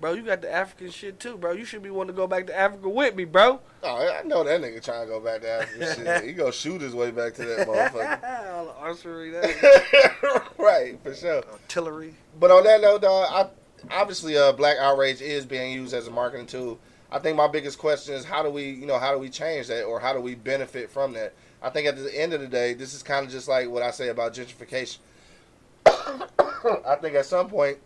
[0.00, 1.52] Bro, you got the African shit too, bro.
[1.52, 3.60] You should be wanting to go back to Africa with me, bro.
[3.82, 5.94] Oh, I know that nigga trying to go back to Africa.
[6.20, 6.24] shit.
[6.24, 8.50] He gonna shoot his way back to that motherfucker.
[8.54, 11.42] All the archery, that right, for sure.
[11.52, 12.14] artillery.
[12.38, 16.10] But on that note, dog, I, obviously, uh, black outrage is being used as a
[16.10, 16.78] marketing tool.
[17.10, 19.68] I think my biggest question is how do we, you know, how do we change
[19.68, 21.34] that, or how do we benefit from that?
[21.64, 23.82] I think at the end of the day, this is kind of just like what
[23.82, 24.98] I say about gentrification.
[25.86, 27.78] I think at some point,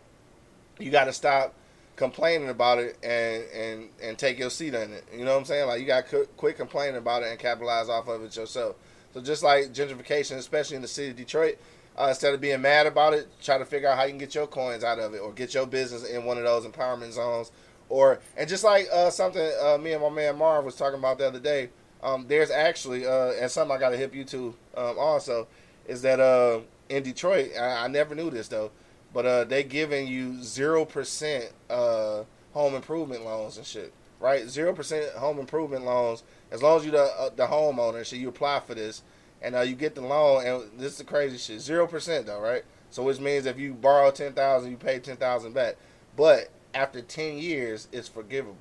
[0.80, 1.54] you got to stop
[1.96, 5.04] complaining about it and and and take your seat in it.
[5.12, 5.68] You know what I'm saying?
[5.68, 8.76] Like you got to quit complaining about it and capitalize off of it yourself.
[9.14, 11.58] So just like gentrification, especially in the city of Detroit,
[11.96, 14.34] Uh, instead of being mad about it, try to figure out how you can get
[14.34, 17.50] your coins out of it or get your business in one of those empowerment zones.
[17.88, 21.18] Or and just like uh, something uh, me and my man Marv was talking about
[21.18, 21.70] the other day,
[22.02, 25.48] um, there's actually uh, and something I got to hip you to um, also
[25.86, 28.70] is that uh, in Detroit, I, I never knew this though,
[29.12, 34.48] but uh, they giving you zero percent uh, home improvement loans and shit, right?
[34.48, 38.28] Zero percent home improvement loans as long as you the uh, the homeowner, so you
[38.28, 39.02] apply for this
[39.40, 40.46] and uh, you get the loan.
[40.46, 42.64] And this is the crazy shit, zero percent though, right?
[42.90, 45.76] So which means if you borrow ten thousand, you pay ten thousand back,
[46.16, 48.56] but after ten years, it's forgivable.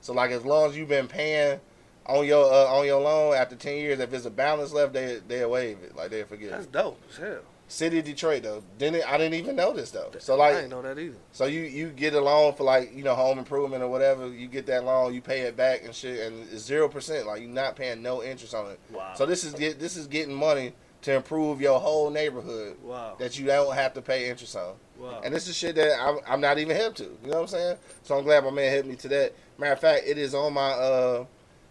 [0.00, 1.60] So like as long as you've been paying
[2.08, 5.20] on your uh, on your loan after ten years, if there's a balance left, they
[5.26, 6.50] they waive it, like they forgive.
[6.50, 6.72] That's it.
[6.72, 7.38] dope as hell.
[7.68, 10.12] City of Detroit though, didn't I didn't even know this though.
[10.20, 11.16] So like I didn't know that either.
[11.32, 14.28] so you you get a loan for like you know home improvement or whatever.
[14.28, 17.26] You get that loan, you pay it back and shit, and it's zero percent.
[17.26, 18.78] Like you're not paying no interest on it.
[18.90, 19.14] Wow.
[19.16, 23.14] So this is get this is getting money to improve your whole neighborhood Wow.
[23.18, 24.74] that you don't have to pay interest on.
[24.98, 25.20] Wow.
[25.24, 27.04] And this is shit that I'm, I'm not even hip to.
[27.04, 27.76] You know what I'm saying?
[28.02, 29.32] So I'm glad my man hit me to that.
[29.58, 31.24] Matter of fact, it is on my uh,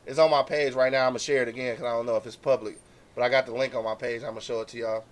[0.05, 1.05] it's on my page right now.
[1.05, 2.79] I'm gonna share it again because I don't know if it's public,
[3.15, 4.21] but I got the link on my page.
[4.21, 5.03] I'm gonna show it to y'all.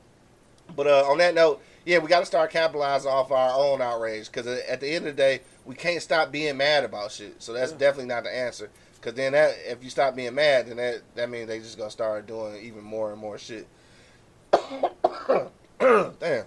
[0.75, 4.27] But uh, on that note, yeah, we got to start capitalizing off our own outrage
[4.27, 7.41] because at the end of the day, we can't stop being mad about shit.
[7.41, 8.69] So that's definitely not the answer.
[8.95, 11.91] Because then that if you stop being mad, then that that means they just gonna
[11.91, 13.67] start doing even more and more shit.
[15.79, 16.45] Damn.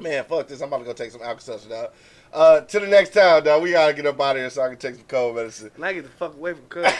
[0.00, 0.60] Man, fuck this.
[0.60, 1.90] I'm about to go take some Alka-Seltzer, dog.
[2.32, 3.62] Uh, to the next time, dog.
[3.62, 5.70] We gotta get up out of here so I can take some cold medicine.
[5.76, 6.92] And I get the fuck away from Cuz.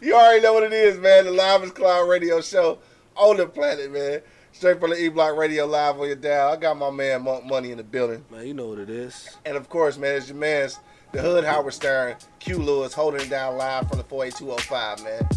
[0.00, 1.24] You already know what it is, man.
[1.24, 2.78] The Livest Cloud Radio Show
[3.14, 4.20] on the planet, man.
[4.52, 6.52] Straight from the E Block Radio Live on your dial.
[6.52, 8.24] I got my man Monk Money in the building.
[8.30, 9.36] Man, you know what it is.
[9.44, 10.78] And of course, man, it's your man's
[11.12, 15.28] the Hood Howard Stern, Q Lewis holding it down live from the 48205, man.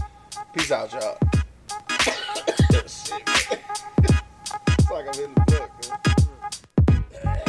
[0.54, 1.18] Peace out, y'all.
[2.88, 3.24] Shit,
[4.68, 5.72] it's like I'm in the book,
[7.26, 7.49] man.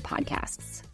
[0.01, 0.81] podcasts.